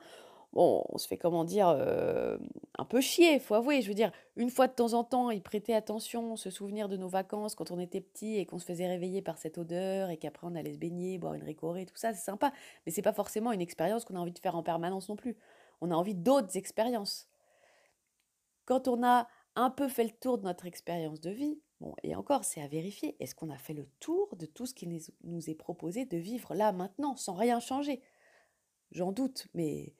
bon, 0.53 0.83
on 0.89 0.97
se 0.97 1.07
fait, 1.07 1.17
comment 1.17 1.43
dire, 1.43 1.69
euh, 1.69 2.37
un 2.77 2.85
peu 2.85 3.01
chier, 3.01 3.39
faut 3.39 3.55
avouer. 3.55 3.81
Je 3.81 3.87
veux 3.87 3.93
dire, 3.93 4.11
une 4.35 4.49
fois 4.49 4.67
de 4.67 4.73
temps 4.73 4.93
en 4.93 5.03
temps, 5.03 5.31
y 5.31 5.39
prêter 5.41 5.73
attention, 5.75 6.35
se 6.35 6.49
souvenir 6.49 6.89
de 6.89 6.97
nos 6.97 7.07
vacances 7.07 7.55
quand 7.55 7.71
on 7.71 7.79
était 7.79 8.01
petit 8.01 8.37
et 8.37 8.45
qu'on 8.45 8.59
se 8.59 8.65
faisait 8.65 8.87
réveiller 8.87 9.21
par 9.21 9.37
cette 9.37 9.57
odeur 9.57 10.09
et 10.09 10.17
qu'après 10.17 10.47
on 10.47 10.55
allait 10.55 10.73
se 10.73 10.77
baigner, 10.77 11.17
boire 11.17 11.33
une 11.33 11.43
récorée, 11.43 11.85
tout 11.85 11.97
ça, 11.97 12.13
c'est 12.13 12.23
sympa. 12.23 12.51
Mais 12.85 12.91
c'est 12.91 13.01
pas 13.01 13.13
forcément 13.13 13.51
une 13.51 13.61
expérience 13.61 14.05
qu'on 14.05 14.15
a 14.15 14.19
envie 14.19 14.31
de 14.31 14.39
faire 14.39 14.55
en 14.55 14.63
permanence 14.63 15.09
non 15.09 15.15
plus. 15.15 15.37
On 15.81 15.91
a 15.91 15.95
envie 15.95 16.15
d'autres 16.15 16.57
expériences. 16.57 17.27
Quand 18.65 18.87
on 18.87 19.03
a 19.03 19.27
un 19.55 19.69
peu 19.69 19.87
fait 19.87 20.03
le 20.03 20.11
tour 20.11 20.37
de 20.37 20.43
notre 20.43 20.65
expérience 20.65 21.19
de 21.21 21.31
vie, 21.31 21.59
bon, 21.79 21.95
et 22.03 22.15
encore, 22.15 22.43
c'est 22.43 22.61
à 22.61 22.67
vérifier, 22.67 23.15
est-ce 23.19 23.35
qu'on 23.35 23.49
a 23.49 23.57
fait 23.57 23.73
le 23.73 23.87
tour 23.99 24.35
de 24.35 24.45
tout 24.45 24.65
ce 24.65 24.73
qui 24.73 24.87
nous 25.23 25.49
est 25.49 25.55
proposé 25.55 26.05
de 26.05 26.17
vivre 26.17 26.53
là, 26.53 26.71
maintenant, 26.71 27.15
sans 27.15 27.33
rien 27.33 27.59
changer? 27.59 28.01
J'en 28.91 29.11
doute, 29.11 29.47
mais 29.53 29.93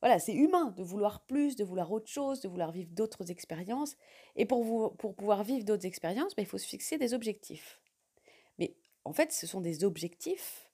voilà, 0.00 0.18
c'est 0.18 0.34
humain 0.34 0.72
de 0.76 0.82
vouloir 0.82 1.20
plus, 1.22 1.56
de 1.56 1.64
vouloir 1.64 1.90
autre 1.90 2.08
chose, 2.08 2.40
de 2.40 2.48
vouloir 2.48 2.70
vivre 2.70 2.90
d'autres 2.92 3.30
expériences. 3.30 3.96
Et 4.36 4.46
pour, 4.46 4.62
vous, 4.62 4.90
pour 4.90 5.14
pouvoir 5.14 5.42
vivre 5.42 5.64
d'autres 5.64 5.86
expériences, 5.86 6.36
ben, 6.36 6.42
il 6.42 6.48
faut 6.48 6.58
se 6.58 6.66
fixer 6.66 6.98
des 6.98 7.14
objectifs. 7.14 7.80
Mais 8.58 8.76
en 9.04 9.12
fait, 9.12 9.32
ce 9.32 9.46
sont 9.46 9.60
des 9.60 9.84
objectifs 9.84 10.70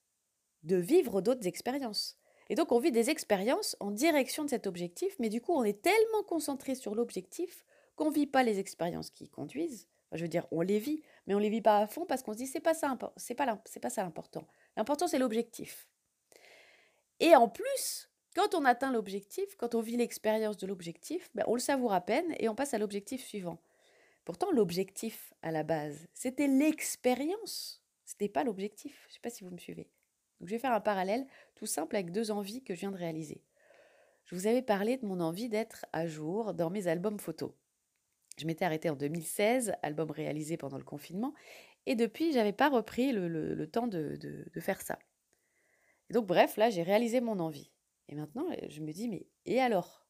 de 0.63 0.75
vivre 0.75 1.21
d'autres 1.21 1.47
expériences. 1.47 2.17
Et 2.49 2.55
donc, 2.55 2.71
on 2.71 2.79
vit 2.79 2.91
des 2.91 3.09
expériences 3.09 3.75
en 3.79 3.91
direction 3.91 4.43
de 4.43 4.49
cet 4.49 4.67
objectif, 4.67 5.15
mais 5.19 5.29
du 5.29 5.41
coup, 5.41 5.53
on 5.53 5.63
est 5.63 5.81
tellement 5.81 6.23
concentré 6.27 6.75
sur 6.75 6.93
l'objectif 6.93 7.65
qu'on 7.95 8.09
ne 8.09 8.15
vit 8.15 8.27
pas 8.27 8.43
les 8.43 8.59
expériences 8.59 9.09
qui 9.09 9.25
y 9.25 9.29
conduisent. 9.29 9.87
je 10.11 10.21
veux 10.21 10.27
dire, 10.27 10.45
on 10.51 10.61
les 10.61 10.79
vit, 10.79 11.01
mais 11.25 11.33
on 11.33 11.37
ne 11.37 11.43
les 11.43 11.49
vit 11.49 11.61
pas 11.61 11.79
à 11.79 11.87
fond 11.87 12.05
parce 12.05 12.21
qu'on 12.21 12.33
se 12.33 12.37
dit, 12.37 12.47
c'est 12.47 12.59
pas 12.59 12.75
ça, 12.75 12.95
c'est 13.17 13.33
pas, 13.33 13.59
pas 13.81 13.89
ça 13.89 14.03
l'important. 14.03 14.47
L'important, 14.77 15.07
c'est 15.07 15.17
l'objectif. 15.17 15.87
Et 17.19 17.35
en 17.35 17.47
plus, 17.47 18.09
quand 18.35 18.53
on 18.53 18.65
atteint 18.65 18.91
l'objectif, 18.91 19.55
quand 19.57 19.75
on 19.75 19.81
vit 19.81 19.97
l'expérience 19.97 20.57
de 20.57 20.67
l'objectif, 20.67 21.29
ben, 21.33 21.43
on 21.47 21.55
le 21.55 21.59
savoure 21.59 21.93
à 21.93 22.01
peine 22.01 22.35
et 22.37 22.49
on 22.49 22.55
passe 22.55 22.73
à 22.73 22.77
l'objectif 22.77 23.23
suivant. 23.23 23.59
Pourtant, 24.25 24.51
l'objectif 24.51 25.33
à 25.41 25.51
la 25.51 25.63
base, 25.63 26.07
c'était 26.13 26.47
l'expérience. 26.47 27.81
Ce 28.05 28.13
n'était 28.13 28.29
pas 28.29 28.43
l'objectif. 28.43 29.05
Je 29.07 29.11
ne 29.11 29.13
sais 29.13 29.19
pas 29.21 29.29
si 29.29 29.43
vous 29.43 29.51
me 29.51 29.57
suivez. 29.57 29.89
Donc, 30.39 30.49
je 30.49 30.55
vais 30.55 30.59
faire 30.59 30.73
un 30.73 30.81
parallèle 30.81 31.25
tout 31.55 31.65
simple 31.65 31.95
avec 31.95 32.11
deux 32.11 32.29
envies 32.29 32.63
que 32.63 32.75
je 32.75 32.81
viens 32.81 32.91
de 32.91 32.97
réaliser. 32.97 33.41
Je 34.25 34.35
vous 34.35 34.47
avais 34.47 34.61
parlé 34.63 34.97
de 34.97 35.05
mon 35.05 35.21
envie 35.21 35.47
d'être 35.47 35.85
à 35.93 36.07
jour 36.07 36.53
dans 36.53 36.69
mes 36.69 36.87
albums 36.87 37.19
photos. 37.19 37.51
Je 38.37 38.45
m'étais 38.45 38.65
arrêtée 38.65 38.89
en 38.89 38.95
2016, 38.95 39.73
album 39.81 40.11
réalisé 40.11 40.57
pendant 40.57 40.77
le 40.77 40.83
confinement, 40.83 41.33
et 41.85 41.95
depuis, 41.95 42.31
je 42.31 42.37
n'avais 42.37 42.51
pas 42.51 42.69
repris 42.69 43.11
le, 43.13 43.65
temps 43.67 43.87
de, 43.87 44.17
de, 44.17 44.59
faire 44.59 44.81
ça. 44.81 44.97
Et 46.09 46.13
donc, 46.13 46.25
bref, 46.25 46.57
là, 46.57 46.69
j'ai 46.69 46.83
réalisé 46.83 47.21
mon 47.21 47.39
envie. 47.39 47.71
Et 48.09 48.15
maintenant, 48.15 48.45
je 48.69 48.81
me 48.81 48.91
dis, 48.91 49.07
mais 49.07 49.27
et 49.45 49.59
alors? 49.59 50.05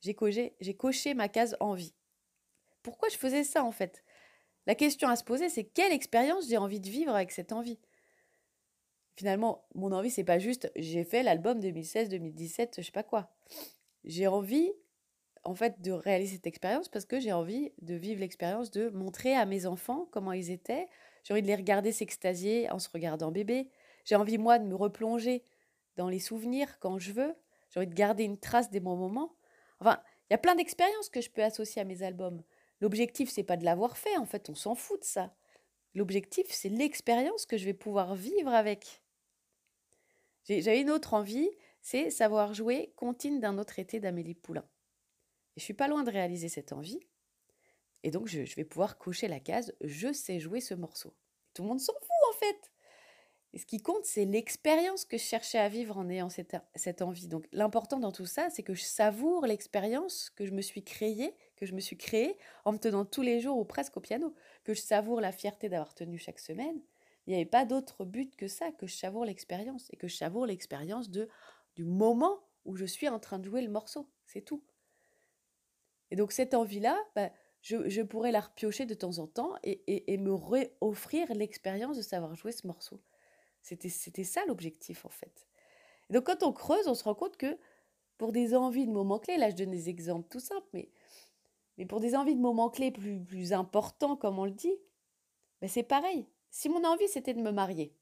J'ai 0.00 0.14
coché, 0.14 1.14
ma 1.14 1.28
case 1.28 1.56
envie. 1.60 1.94
Pourquoi 2.82 3.08
je 3.08 3.16
faisais 3.16 3.44
ça 3.44 3.64
en 3.64 3.72
fait? 3.72 4.04
La 4.66 4.74
question 4.74 5.08
à 5.08 5.16
se 5.16 5.24
poser, 5.24 5.48
c'est 5.48 5.64
quelle 5.64 5.92
expérience 5.92 6.48
j'ai 6.48 6.58
envie 6.58 6.80
de 6.80 6.88
vivre 6.88 7.14
avec 7.14 7.32
cette 7.32 7.52
envie? 7.52 7.80
Finalement, 9.16 9.66
mon 9.74 9.92
envie, 9.92 10.10
c'est 10.10 10.24
pas 10.24 10.38
juste 10.38 10.70
j'ai 10.76 11.02
fait 11.02 11.22
l'album 11.22 11.58
2016, 11.60 12.10
2017, 12.10 12.74
je 12.78 12.82
sais 12.82 12.92
pas 12.92 13.02
quoi. 13.02 13.34
J'ai 14.04 14.26
envie, 14.26 14.70
en 15.42 15.54
fait, 15.54 15.80
de 15.80 15.90
réaliser 15.90 16.36
cette 16.36 16.46
expérience 16.46 16.88
parce 16.88 17.06
que 17.06 17.18
j'ai 17.18 17.32
envie 17.32 17.72
de 17.80 17.94
vivre 17.94 18.20
l'expérience 18.20 18.70
de 18.70 18.90
montrer 18.90 19.34
à 19.34 19.46
mes 19.46 19.66
enfants 19.66 20.06
comment 20.12 20.32
ils 20.32 20.50
étaient. 20.50 20.86
J'ai 21.24 21.32
envie 21.32 21.42
de 21.42 21.46
les 21.46 21.56
regarder 21.56 21.92
s'extasier 21.92 22.70
en 22.70 22.78
se 22.78 22.88
regardant 22.90 23.32
bébé. 23.32 23.70
J'ai 24.04 24.16
envie, 24.16 24.38
moi, 24.38 24.58
de 24.58 24.66
me 24.66 24.74
replonger 24.74 25.42
dans 25.96 26.08
les 26.08 26.18
souvenirs 26.18 26.78
quand 26.78 26.98
je 26.98 27.12
veux. 27.12 27.34
J'ai 27.70 27.80
envie 27.80 27.88
de 27.88 27.94
garder 27.94 28.24
une 28.24 28.38
trace 28.38 28.70
des 28.70 28.80
bons 28.80 28.96
moments. 28.96 29.36
Enfin, 29.80 30.00
il 30.28 30.32
y 30.32 30.34
a 30.34 30.38
plein 30.38 30.54
d'expériences 30.54 31.08
que 31.08 31.20
je 31.20 31.30
peux 31.30 31.42
associer 31.42 31.82
à 31.82 31.84
mes 31.84 32.02
albums. 32.02 32.42
L'objectif, 32.80 33.30
c'est 33.30 33.42
pas 33.42 33.56
de 33.56 33.64
l'avoir 33.64 33.96
fait, 33.96 34.16
en 34.16 34.26
fait, 34.26 34.50
on 34.50 34.54
s'en 34.54 34.74
fout 34.74 35.00
de 35.00 35.04
ça. 35.04 35.34
L'objectif, 35.94 36.46
c'est 36.50 36.68
l'expérience 36.68 37.46
que 37.46 37.56
je 37.56 37.64
vais 37.64 37.74
pouvoir 37.74 38.14
vivre 38.14 38.52
avec. 38.52 39.02
J'avais 40.44 40.80
une 40.80 40.90
autre 40.90 41.14
envie, 41.14 41.50
c'est 41.80 42.10
savoir 42.10 42.54
jouer 42.54 42.92
Contine 42.96 43.40
d'un 43.40 43.58
autre 43.58 43.78
été 43.78 43.98
d'Amélie 43.98 44.34
Poulain. 44.34 44.68
Et 45.56 45.60
je 45.60 45.64
suis 45.64 45.74
pas 45.74 45.88
loin 45.88 46.04
de 46.04 46.10
réaliser 46.10 46.48
cette 46.48 46.72
envie. 46.72 47.00
Et 48.02 48.10
donc, 48.10 48.28
je, 48.28 48.44
je 48.44 48.54
vais 48.56 48.64
pouvoir 48.64 48.98
cocher 48.98 49.26
la 49.26 49.40
case 49.40 49.74
Je 49.80 50.12
sais 50.12 50.38
jouer 50.38 50.60
ce 50.60 50.74
morceau. 50.74 51.14
Tout 51.54 51.62
le 51.62 51.68
monde 51.68 51.80
s'en 51.80 51.94
fout, 51.94 52.30
en 52.30 52.36
fait. 52.36 52.72
Et 53.52 53.58
ce 53.58 53.66
qui 53.66 53.80
compte, 53.80 54.04
c'est 54.04 54.24
l'expérience 54.24 55.04
que 55.04 55.16
je 55.16 55.22
cherchais 55.22 55.58
à 55.58 55.68
vivre 55.68 55.96
en 55.96 56.08
ayant 56.10 56.28
cette, 56.28 56.56
cette 56.74 57.00
envie. 57.00 57.26
Donc 57.26 57.46
l'important 57.52 57.98
dans 57.98 58.12
tout 58.12 58.26
ça, 58.26 58.50
c'est 58.50 58.62
que 58.62 58.74
je 58.74 58.82
savoure 58.82 59.46
l'expérience 59.46 60.30
que 60.30 60.44
je 60.44 60.52
me 60.52 60.60
suis 60.60 60.84
créée, 60.84 61.34
que 61.56 61.64
je 61.64 61.74
me 61.74 61.80
suis 61.80 61.96
créée 61.96 62.36
en 62.64 62.72
me 62.72 62.78
tenant 62.78 63.04
tous 63.04 63.22
les 63.22 63.40
jours 63.40 63.56
ou 63.56 63.64
presque 63.64 63.96
au 63.96 64.00
piano, 64.00 64.34
que 64.64 64.74
je 64.74 64.80
savoure 64.80 65.20
la 65.20 65.32
fierté 65.32 65.68
d'avoir 65.68 65.94
tenu 65.94 66.18
chaque 66.18 66.38
semaine. 66.38 66.80
Il 67.26 67.30
n'y 67.30 67.36
avait 67.36 67.44
pas 67.44 67.64
d'autre 67.64 68.04
but 68.04 68.36
que 68.36 68.46
ça, 68.46 68.70
que 68.72 68.86
je 68.86 68.94
savoure 68.94 69.24
l'expérience 69.24 69.88
et 69.90 69.96
que 69.96 70.06
je 70.06 70.16
savoure 70.16 70.46
l'expérience 70.46 71.10
de 71.10 71.28
du 71.76 71.84
moment 71.84 72.38
où 72.64 72.76
je 72.76 72.84
suis 72.84 73.08
en 73.08 73.18
train 73.18 73.38
de 73.38 73.44
jouer 73.44 73.62
le 73.62 73.70
morceau. 73.70 74.08
C'est 74.26 74.42
tout. 74.42 74.62
Et 76.10 76.16
donc 76.16 76.32
cette 76.32 76.54
envie-là, 76.54 76.98
bah, 77.14 77.30
je, 77.62 77.88
je, 77.88 78.02
pourrais 78.02 78.32
la 78.32 78.40
repiocher 78.40 78.86
de 78.86 78.94
temps 78.94 79.18
en 79.18 79.26
temps 79.26 79.54
et, 79.62 79.82
et, 79.86 80.12
et 80.12 80.18
me 80.18 80.32
offrir 80.80 81.32
l'expérience 81.34 81.96
de 81.96 82.02
savoir 82.02 82.34
jouer 82.34 82.52
ce 82.52 82.66
morceau. 82.66 83.00
C'était 83.74 84.24
ça 84.24 84.44
l'objectif 84.46 85.04
en 85.04 85.08
fait. 85.08 85.48
donc 86.10 86.24
quand 86.24 86.42
on 86.44 86.52
creuse, 86.52 86.86
on 86.86 86.94
se 86.94 87.02
rend 87.02 87.14
compte 87.14 87.36
que 87.36 87.58
pour 88.16 88.30
des 88.32 88.54
envies 88.54 88.86
de 88.86 88.92
moments 88.92 89.18
clés, 89.18 89.36
là 89.36 89.50
je 89.50 89.56
donne 89.56 89.72
des 89.72 89.88
exemples 89.88 90.28
tout 90.28 90.40
simples, 90.40 90.68
mais, 90.72 91.86
pour 91.86 92.00
des 92.00 92.14
envies 92.14 92.36
de 92.36 92.40
moments 92.40 92.70
clés 92.70 92.92
plus, 92.92 93.18
plus 93.20 93.52
importants, 93.52 94.16
comme 94.16 94.38
on 94.38 94.44
le 94.44 94.52
dit, 94.52 94.74
ben 95.60 95.68
c'est 95.68 95.82
pareil. 95.82 96.26
Si 96.50 96.68
mon 96.68 96.84
envie 96.84 97.08
c'était 97.08 97.34
de 97.34 97.42
me 97.42 97.50
marier, 97.50 97.92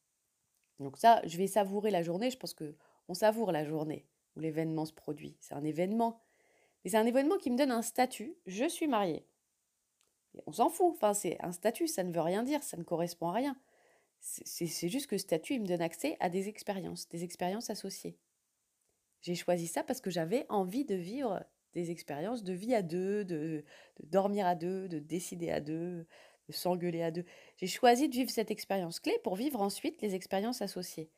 donc 0.80 0.96
ça, 0.98 1.22
je 1.24 1.36
vais 1.38 1.46
savourer 1.46 1.90
la 1.90 2.02
journée, 2.02 2.30
je 2.30 2.36
pense 2.36 2.54
que 2.54 2.76
on 3.08 3.14
savoure 3.14 3.52
la 3.52 3.64
journée 3.64 4.06
où 4.36 4.40
l'événement 4.40 4.84
se 4.84 4.92
produit. 4.92 5.36
C'est 5.40 5.54
un 5.54 5.64
événement. 5.64 6.20
Mais 6.84 6.90
c'est 6.90 6.96
un 6.96 7.06
événement 7.06 7.38
qui 7.38 7.50
me 7.50 7.56
donne 7.56 7.70
un 7.70 7.82
statut. 7.82 8.36
Je 8.46 8.68
suis 8.68 8.88
mariée. 8.88 9.26
on 10.46 10.52
s'en 10.52 10.68
fout. 10.68 10.92
Enfin, 10.94 11.14
c'est 11.14 11.36
un 11.40 11.52
statut, 11.52 11.86
ça 11.86 12.02
ne 12.02 12.12
veut 12.12 12.20
rien 12.20 12.42
dire, 12.42 12.62
ça 12.62 12.76
ne 12.76 12.82
correspond 12.82 13.28
à 13.28 13.32
rien. 13.32 13.56
C'est 14.24 14.88
juste 14.88 15.06
que 15.06 15.18
statut, 15.18 15.54
il 15.54 15.60
me 15.60 15.66
donne 15.66 15.82
accès 15.82 16.16
à 16.18 16.30
des 16.30 16.48
expériences, 16.48 17.08
des 17.10 17.24
expériences 17.24 17.68
associées. 17.68 18.16
J'ai 19.20 19.34
choisi 19.34 19.66
ça 19.66 19.84
parce 19.84 20.00
que 20.00 20.10
j'avais 20.10 20.46
envie 20.48 20.86
de 20.86 20.94
vivre 20.94 21.44
des 21.74 21.90
expériences 21.90 22.42
de 22.42 22.54
vie 22.54 22.74
à 22.74 22.80
deux, 22.82 23.24
de, 23.24 23.64
dormir 24.04 24.46
à 24.46 24.54
deux, 24.54 24.88
de 24.88 24.98
décider 24.98 25.50
à 25.50 25.60
deux, 25.60 26.06
de 26.48 26.52
s'engueuler 26.52 27.02
à 27.02 27.10
deux. 27.10 27.24
J'ai 27.58 27.66
choisi 27.66 28.08
de 28.08 28.14
vivre 28.14 28.30
cette 28.30 28.50
expérience 28.50 28.98
clé 28.98 29.18
pour 29.24 29.36
vivre 29.36 29.60
ensuite 29.60 30.00
les 30.00 30.14
expériences 30.14 30.62
associées. 30.62 31.10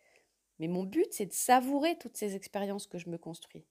Mais 0.58 0.68
mon 0.68 0.82
but, 0.82 1.06
c'est 1.12 1.26
de 1.26 1.32
savourer 1.32 1.96
toutes 1.98 2.16
ces 2.16 2.34
expériences 2.34 2.86
que 2.88 2.98
je 2.98 3.08
me 3.08 3.18
construis. 3.18 3.66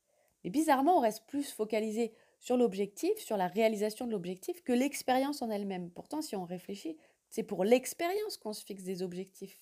Et 0.46 0.50
bizarrement, 0.50 0.98
on 0.98 1.02
reste 1.02 1.26
plus 1.26 1.52
focalisé 1.52 2.14
sur 2.40 2.56
l'objectif, 2.56 3.18
sur 3.18 3.36
la 3.36 3.48
réalisation 3.48 4.06
de 4.06 4.12
l'objectif, 4.12 4.62
que 4.62 4.74
l'expérience 4.74 5.42
en 5.42 5.50
elle-même. 5.50 5.90
Pourtant, 5.90 6.22
si 6.22 6.36
on 6.36 6.46
réfléchit, 6.46 6.98
c'est 7.36 7.44
pour 7.44 7.66
l'expérience 7.66 8.38
qu'on 8.38 8.54
se 8.54 8.64
fixe 8.64 8.84
des 8.84 9.04
objectifs. 9.04 9.60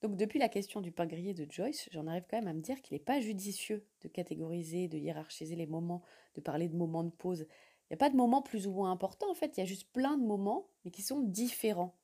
Donc 0.00 0.16
depuis 0.16 0.38
la 0.38 0.48
question 0.48 0.80
du 0.80 0.90
pain 0.90 1.04
grillé 1.04 1.34
de 1.34 1.46
Joyce, 1.50 1.86
j'en 1.92 2.06
arrive 2.06 2.24
quand 2.30 2.38
même 2.38 2.48
à 2.48 2.54
me 2.54 2.62
dire 2.62 2.80
qu'il 2.80 2.94
n'est 2.94 3.04
pas 3.04 3.20
judicieux 3.20 3.84
de 4.00 4.08
catégoriser, 4.08 4.88
de 4.88 4.96
hiérarchiser 4.96 5.54
les 5.54 5.66
moments, 5.66 6.00
de 6.34 6.40
parler 6.40 6.70
de 6.70 6.76
moments 6.76 7.04
de 7.04 7.10
pause. 7.10 7.40
Il 7.40 7.86
n'y 7.90 7.94
a 7.96 7.98
pas 7.98 8.08
de 8.08 8.16
moments 8.16 8.40
plus 8.40 8.66
ou 8.66 8.72
moins 8.72 8.90
importants 8.90 9.30
en 9.30 9.34
fait, 9.34 9.58
il 9.58 9.60
y 9.60 9.62
a 9.62 9.66
juste 9.66 9.92
plein 9.92 10.16
de 10.16 10.24
moments, 10.24 10.66
mais 10.86 10.90
qui 10.90 11.02
sont 11.02 11.20
différents. 11.20 11.94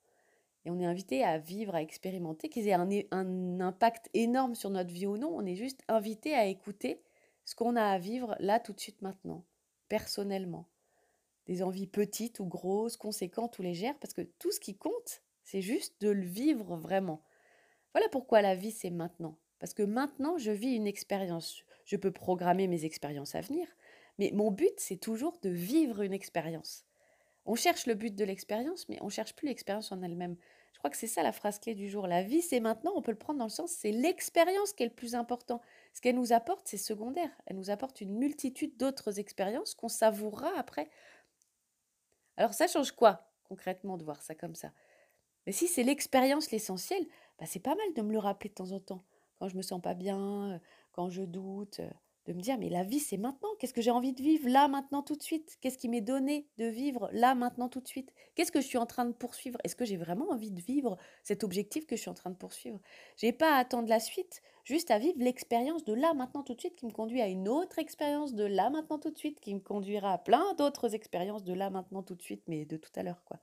Et 0.67 0.71
on 0.71 0.79
est 0.79 0.85
invité 0.85 1.25
à 1.25 1.39
vivre, 1.39 1.75
à 1.75 1.81
expérimenter, 1.81 2.51
qu'ils 2.51 2.69
aient 2.69 2.75
un, 2.75 2.91
un, 3.13 3.61
impact 3.61 4.11
énorme 4.13 4.55
sur 4.55 4.69
notre 4.69 4.93
vie 4.93 5.07
ou 5.07 5.17
non. 5.17 5.35
On 5.35 5.47
est 5.47 5.57
juste 5.57 5.83
invité 5.89 6.35
à 6.35 6.45
écouter 6.45 7.01
ce 7.47 7.55
qu'on 7.55 7.75
a 7.75 7.85
à 7.85 7.97
vivre 7.97 8.37
là 8.39 8.61
tout 8.61 8.75
de 8.75 8.81
suite 8.81 9.01
maintenant, 9.01 9.47
personnellement 9.89 10.67
des 11.51 11.65
envies 11.65 11.89
petites 11.89 12.39
ou 12.39 12.47
grosses, 12.47 12.97
conséquentes 12.97 13.59
ou 13.59 13.63
légères, 13.63 13.99
parce 13.99 14.15
que 14.15 14.23
tout 14.23 14.53
ce 14.53 14.61
qui 14.61 14.77
compte, 14.77 15.21
c'est 15.43 15.63
juste 15.63 16.01
de 16.01 16.09
le 16.09 16.25
vivre 16.25 16.77
vraiment. 16.77 17.25
Voilà 17.93 18.09
pourquoi 18.09 18.41
la 18.41 18.55
vie, 18.55 18.71
c'est 18.71 18.91
maintenant. 18.91 19.37
Parce 19.59 19.75
que 19.75 19.83
maintenant, 19.83 20.39
je 20.39 20.53
vis 20.53 20.77
une 20.77 20.87
expérience. 20.87 21.65
Je 21.87 21.97
peux 21.97 22.13
programmer 22.13 22.69
mes 22.69 22.85
expériences 22.85 23.35
à 23.35 23.41
venir, 23.41 23.67
mais 24.21 24.31
mon 24.33 24.53
but, 24.53 24.73
c'est 24.77 24.99
toujours 24.99 25.41
de 25.43 25.51
vivre 25.51 26.03
une 26.03 26.13
expérience. 26.13 26.85
On 27.47 27.57
cherche 27.57 27.87
le 27.87 27.95
but 27.95 28.15
de 28.15 28.25
l'expérience, 28.25 28.89
mais 28.89 28.99
on 29.01 29.09
cherche 29.09 29.35
plus 29.35 29.49
l'expérience 29.49 29.91
en 29.91 30.03
elle-même. 30.03 30.37
Je 30.73 30.79
crois 30.79 30.91
que 30.91 30.97
c'est 30.97 31.09
ça 31.09 31.25
la 31.25 31.33
phrase 31.33 31.59
clé 31.59 31.75
du 31.75 31.91
jour. 31.91 32.07
La 32.07 32.23
vie, 32.23 32.43
c'est 32.43 32.61
maintenant. 32.61 32.93
On 32.95 33.03
peut 33.03 33.11
le 33.11 33.19
prendre 33.19 33.41
dans 33.41 33.47
le 33.47 33.51
sens, 33.51 33.73
c'est 33.73 33.91
l'expérience 33.91 34.73
qui 34.73 34.85
est 34.85 34.87
le 34.87 34.95
plus 34.95 35.17
important. 35.17 35.61
Ce 35.95 36.01
qu'elle 36.01 36.15
nous 36.15 36.33
apporte, 36.33 36.69
c'est 36.69 36.77
secondaire. 36.77 37.31
Elle 37.47 37.57
nous 37.57 37.71
apporte 37.71 38.01
une 38.01 38.17
multitude 38.17 38.77
d'autres 38.77 39.19
expériences 39.19 39.75
qu'on 39.75 39.89
savourera 39.89 40.53
après 40.57 40.89
alors 42.37 42.55
ça 42.55 42.67
change 42.67 42.93
quoi 42.93 43.29
concrètement 43.45 43.97
de 43.97 44.05
voir 44.05 44.23
ça 44.23 44.35
comme 44.35 44.55
ça? 44.55 44.73
Mais 45.47 45.53
si 45.53 45.69
c'est 45.69 45.83
l'expérience 45.83 46.51
l'essentiel, 46.51 47.05
bah 47.39 47.47
c'est 47.47 47.61
pas 47.61 47.75
mal 47.75 47.95
de 47.95 48.03
me 48.03 48.13
le 48.13 48.19
rappeler 48.19 48.51
de 48.51 48.55
temps 48.55 48.73
en 48.73 48.81
temps. 48.81 49.05
Quand 49.39 49.49
je 49.49 49.57
me 49.57 49.63
sens 49.63 49.81
pas 49.81 49.95
bien, 49.95 50.53
euh, 50.53 50.59
quand 50.93 51.11
je 51.11 51.23
doute, 51.23 51.81
euh, 51.81 51.91
de 52.27 52.33
me 52.33 52.41
dire, 52.41 52.59
mais 52.59 52.69
la 52.69 52.83
vie, 52.83 53.01
c'est 53.01 53.17
maintenant. 53.17 53.49
Qu'est-ce 53.59 53.73
que 53.73 53.81
j'ai 53.81 53.91
envie 53.91 54.13
de 54.13 54.23
vivre 54.23 54.49
là, 54.49 54.69
maintenant, 54.69 55.03
tout 55.03 55.17
de 55.17 55.23
suite? 55.23 55.57
Qu'est-ce 55.61 55.79
qui 55.79 55.89
m'est 55.89 56.01
donné 56.01 56.47
de 56.59 56.67
vivre 56.67 57.09
là, 57.13 57.35
maintenant, 57.35 57.69
tout 57.69 57.81
de 57.81 57.89
suite? 57.89 58.13
Qu'est-ce 58.35 58.53
que 58.53 58.61
je 58.61 58.67
suis 58.67 58.79
en 58.79 58.87
train 58.87 59.07
de 59.07 59.13
poursuivre? 59.13 59.59
Est-ce 59.65 59.75
que 59.75 59.85
j'ai 59.85 59.97
vraiment 59.97 60.31
envie 60.31 60.51
de 60.51 60.61
vivre 60.61 60.99
cet 61.23 61.45
objectif 61.45 61.87
que 61.87 61.97
je 61.97 62.03
suis 62.03 62.11
en 62.11 62.15
train 62.15 62.31
de 62.31 62.37
poursuivre? 62.37 62.79
J'ai 63.17 63.33
pas 63.33 63.57
à 63.57 63.59
attendre 63.59 63.89
la 63.89 64.01
suite, 64.01 64.43
juste 64.65 64.91
à 64.91 64.99
vivre 64.99 65.19
l'expérience 65.19 65.85
de 65.85 65.95
là, 65.95 66.13
maintenant, 66.13 66.43
tout 66.43 66.55
de 66.55 66.61
suite, 66.61 66.77
qui 66.77 66.87
me 66.87 66.93
conduit 66.93 67.23
à 67.23 67.27
une 67.27 67.49
autre 67.49 67.79
expérience 67.79 68.35
de 68.35 68.45
là, 68.45 68.69
maintenant, 68.69 68.99
tout 68.99 69.11
de 69.11 69.19
suite, 69.19 69.41
qui 69.41 69.55
me 69.55 69.61
conduira 69.61 70.13
à 70.13 70.19
plein 70.19 70.55
d'autres 70.59 70.95
expériences 70.95 71.45
de 71.45 71.55
là, 71.55 71.71
maintenant, 71.71 72.03
tout 72.03 72.15
de 72.15 72.23
suite, 72.23 72.43
mais 72.49 72.67
de 72.67 72.77
tout 72.77 72.93
à 72.97 73.03
l'heure, 73.03 73.25
quoi. 73.25 73.39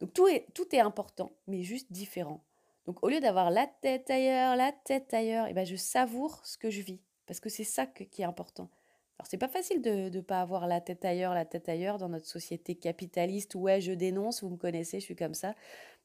Donc 0.00 0.12
tout 0.14 0.26
est, 0.26 0.46
tout 0.52 0.66
est 0.74 0.80
important, 0.80 1.30
mais 1.46 1.62
juste 1.62 1.92
différent. 1.92 2.42
Donc 2.86 3.04
au 3.04 3.08
lieu 3.08 3.20
d'avoir 3.20 3.52
la 3.52 3.68
tête 3.68 4.10
ailleurs, 4.10 4.56
la 4.56 4.72
tête 4.72 5.14
ailleurs, 5.14 5.46
et 5.46 5.50
eh 5.50 5.54
ben 5.54 5.64
je 5.64 5.76
savoure 5.76 6.44
ce 6.44 6.58
que 6.58 6.70
je 6.70 6.82
vis 6.82 7.00
parce 7.26 7.40
que 7.40 7.48
c'est 7.48 7.64
ça 7.64 7.86
qui 7.86 8.22
est 8.22 8.24
important. 8.24 8.68
Alors 9.18 9.26
c'est 9.28 9.38
pas 9.38 9.48
facile 9.48 9.82
de 9.82 10.08
ne 10.08 10.20
pas 10.20 10.40
avoir 10.40 10.66
la 10.66 10.80
tête 10.80 11.04
ailleurs, 11.04 11.34
la 11.34 11.44
tête 11.44 11.68
ailleurs 11.68 11.98
dans 11.98 12.08
notre 12.08 12.26
société 12.26 12.74
capitaliste. 12.74 13.54
Ouais, 13.54 13.80
je 13.80 13.92
dénonce, 13.92 14.42
vous 14.42 14.50
me 14.50 14.56
connaissez, 14.56 15.00
je 15.00 15.04
suis 15.04 15.16
comme 15.16 15.34
ça. 15.34 15.54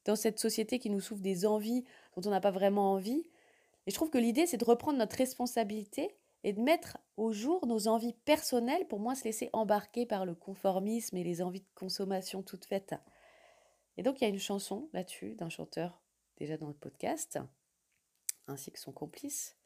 Dans 0.06 0.16
cette 0.16 0.40
société 0.40 0.80
qui 0.80 0.90
nous 0.90 1.00
souffre 1.00 1.22
des 1.22 1.46
envies 1.46 1.84
dont 2.16 2.28
on 2.28 2.32
n'a 2.32 2.42
pas 2.42 2.52
vraiment 2.52 2.94
envie. 2.94 3.30
Et 3.86 3.92
je 3.92 3.96
trouve 3.96 4.10
que 4.10 4.18
l'idée, 4.18 4.46
c'est 4.46 4.58
de 4.58 4.66
reprendre 4.66 5.00
notre 5.00 5.16
responsabilité 5.16 6.18
et 6.44 6.54
de 6.54 6.62
mettre 6.62 6.98
au 7.18 7.32
jour 7.32 7.66
nos 7.66 7.88
envies 7.88 8.14
personnelles 8.14 8.88
pour 8.88 9.00
moins 9.00 9.16
se 9.16 9.24
laisser 9.24 9.50
embarquer 9.54 10.06
par 10.06 10.26
le 10.26 10.36
conformisme 10.36 11.18
et 11.18 11.24
les 11.24 11.42
envies 11.42 11.62
de 11.62 11.74
consommation 11.76 12.44
toutes 12.44 12.66
faites. 12.66 12.96
Et 13.98 14.04
donc 14.04 14.22
il 14.22 14.24
y 14.24 14.28
a 14.28 14.30
une 14.30 14.40
chanson 14.40 14.90
là-dessus 14.94 15.36
d'un 15.36 15.50
chanteur 15.50 16.02
déjà 16.38 16.56
dans 16.56 16.68
le 16.68 16.74
podcast, 16.74 17.40
ainsi 18.48 18.72
que 18.72 18.80
son 18.80 18.92
complice, 18.92 19.57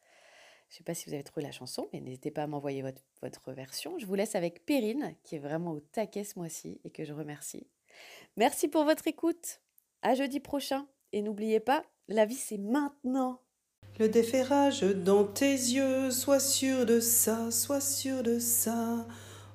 je 0.71 0.75
ne 0.75 0.77
sais 0.77 0.83
pas 0.85 0.93
si 0.93 1.09
vous 1.09 1.13
avez 1.13 1.23
trouvé 1.23 1.45
la 1.45 1.51
chanson, 1.51 1.89
mais 1.91 1.99
n'hésitez 1.99 2.31
pas 2.31 2.43
à 2.43 2.47
m'envoyer 2.47 2.81
votre, 2.81 3.51
version. 3.51 3.99
Je 3.99 4.05
vous 4.05 4.15
laisse 4.15 4.35
avec 4.35 4.65
Perrine, 4.65 5.15
qui 5.21 5.35
est 5.35 5.39
vraiment 5.39 5.73
au 5.73 5.81
taquet 5.81 6.23
ce 6.23 6.39
mois-ci 6.39 6.79
et 6.85 6.91
que 6.91 7.03
je 7.03 7.11
remercie. 7.11 7.67
Merci 8.37 8.69
pour 8.69 8.85
votre 8.85 9.05
écoute. 9.05 9.59
À 10.01 10.15
jeudi 10.15 10.39
prochain. 10.39 10.87
Et 11.11 11.21
n'oubliez 11.21 11.59
pas, 11.59 11.83
la 12.07 12.25
vie 12.25 12.35
c'est 12.35 12.57
maintenant. 12.57 13.41
Le 13.99 14.07
déferrage 14.07 14.83
dans 14.83 15.25
tes 15.25 15.51
yeux, 15.51 16.09
sois 16.09 16.39
sûr 16.39 16.85
de 16.85 17.01
ça, 17.01 17.51
sois 17.51 17.81
sûr 17.81 18.23
de 18.23 18.39
ça. 18.39 19.05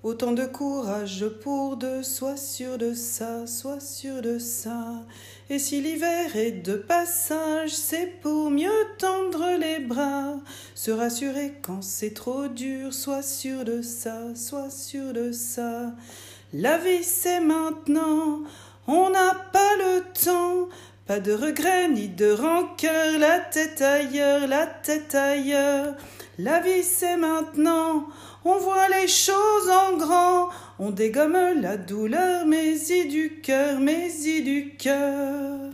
Autant 0.07 0.31
de 0.31 0.45
courage 0.45 1.27
pour 1.43 1.77
deux, 1.77 2.05
sois 2.05 2.37
sûr 2.37 2.79
de 2.79 2.95
ça, 2.95 3.45
sois 3.49 3.81
sûr 3.81 4.23
de 4.23 4.39
ça. 4.39 5.03
Et 5.51 5.59
si 5.59 5.81
l'hiver 5.81 6.37
est 6.37 6.53
de 6.65 6.77
passage, 6.77 7.71
c'est 7.71 8.21
pour 8.23 8.49
mieux 8.49 8.87
tendre 8.99 9.59
les 9.59 9.81
bras. 9.81 10.37
Se 10.77 10.93
rassurer 10.93 11.55
quand 11.61 11.83
c'est 11.83 12.15
trop 12.15 12.47
dur, 12.47 12.95
sois 12.95 13.23
sûr 13.23 13.65
de 13.65 13.83
ça, 13.83 14.33
sois 14.37 14.71
sûr 14.71 15.13
de 15.13 15.33
ça. 15.33 15.91
La 16.53 16.79
vie 16.79 17.03
c'est 17.03 17.41
maintenant, 17.41 18.43
on 18.87 19.11
n'a 19.11 19.35
pas 19.53 19.75
le 19.77 20.03
temps. 20.25 20.69
Pas 21.09 21.19
de 21.19 21.33
regrets 21.33 21.89
ni 21.89 22.09
de 22.09 22.31
rancœur, 22.31 23.19
la 23.19 23.41
tête 23.41 23.83
ailleurs, 23.83 24.47
la 24.47 24.67
tête 24.67 25.17
ailleurs. 25.17 25.97
La 26.39 26.61
vie 26.61 26.85
c'est 26.85 27.17
maintenant, 27.17 28.07
on 28.47 28.59
voit 28.59 28.88
les 28.88 29.09
choses 29.09 29.69
en 29.69 29.97
grand, 29.97 30.49
on 30.79 30.91
dégomme 30.91 31.61
la 31.61 31.76
douleur, 31.76 32.47
mais 32.47 32.76
y 32.76 33.09
du 33.09 33.41
cœur, 33.41 33.81
mais 33.81 34.09
y 34.09 34.43
du 34.43 34.76
cœur. 34.76 35.71